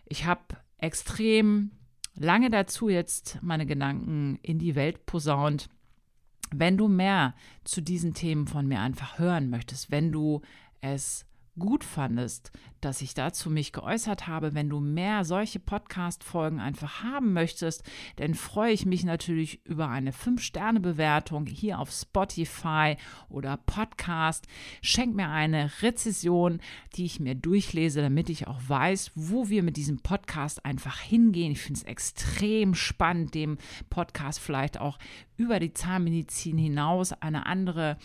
ich 0.06 0.26
habe 0.26 0.44
extrem 0.78 1.72
lange 2.14 2.52
dazu 2.52 2.90
jetzt 2.90 3.40
meine 3.42 3.66
Gedanken 3.66 4.38
in 4.44 4.60
die 4.60 4.76
Welt 4.76 5.08
posaunt 5.08 5.68
wenn 6.54 6.78
du 6.78 6.88
mehr 6.88 7.36
zu 7.64 7.82
diesen 7.82 8.14
Themen 8.14 8.48
von 8.48 8.68
mir 8.68 8.80
einfach 8.80 9.20
hören 9.20 9.50
möchtest, 9.50 9.92
wenn 9.92 10.12
du 10.12 10.42
es 10.82 11.26
gut 11.58 11.84
fandest, 11.84 12.52
dass 12.82 13.02
ich 13.02 13.14
dazu 13.14 13.50
mich 13.50 13.74
geäußert 13.74 14.28
habe. 14.28 14.54
Wenn 14.54 14.70
du 14.70 14.80
mehr 14.80 15.24
solche 15.26 15.60
Podcast-Folgen 15.60 16.60
einfach 16.60 17.04
haben 17.04 17.34
möchtest, 17.34 17.84
dann 18.18 18.34
freue 18.34 18.74
ich 18.74 18.86
mich 18.86 19.04
natürlich 19.04 19.66
über 19.66 19.90
eine 19.90 20.12
5-Sterne-Bewertung 20.12 21.46
hier 21.46 21.80
auf 21.80 21.92
Spotify 21.92 22.98
oder 23.30 23.58
Podcast. 23.58 24.48
Schenk 24.82 25.16
mir 25.16 25.30
eine 25.30 25.72
Rezession, 25.82 26.60
die 26.96 27.06
ich 27.06 27.20
mir 27.20 27.36
durchlese, 27.36 28.02
damit 28.02 28.30
ich 28.30 28.48
auch 28.48 28.60
weiß, 28.68 29.12
wo 29.16 29.50
wir 29.50 29.64
mit 29.64 29.78
diesem 29.78 30.00
Podcast 30.00 30.66
einfach 30.66 31.00
hingehen. 31.00 31.52
Ich 31.52 31.62
finde 31.62 31.80
es 31.80 31.86
extrem 31.86 32.76
spannend, 32.76 33.34
dem 33.36 33.58
Podcast 33.90 34.40
vielleicht 34.40 34.80
auch 34.80 34.98
über 35.38 35.60
die 35.60 35.74
Zahnmedizin 35.74 36.58
hinaus 36.58 37.14
eine 37.14 37.46
andere 37.46 37.98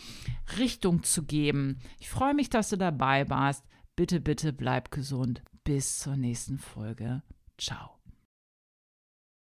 Richtung 0.57 1.03
zu 1.03 1.23
geben. 1.23 1.79
Ich 1.99 2.09
freue 2.09 2.33
mich, 2.33 2.49
dass 2.49 2.69
du 2.69 2.77
dabei 2.77 3.29
warst. 3.29 3.65
Bitte, 3.95 4.19
bitte 4.19 4.51
bleib 4.51 4.91
gesund. 4.91 5.41
Bis 5.63 5.99
zur 5.99 6.17
nächsten 6.17 6.57
Folge. 6.57 7.23
Ciao. 7.57 7.94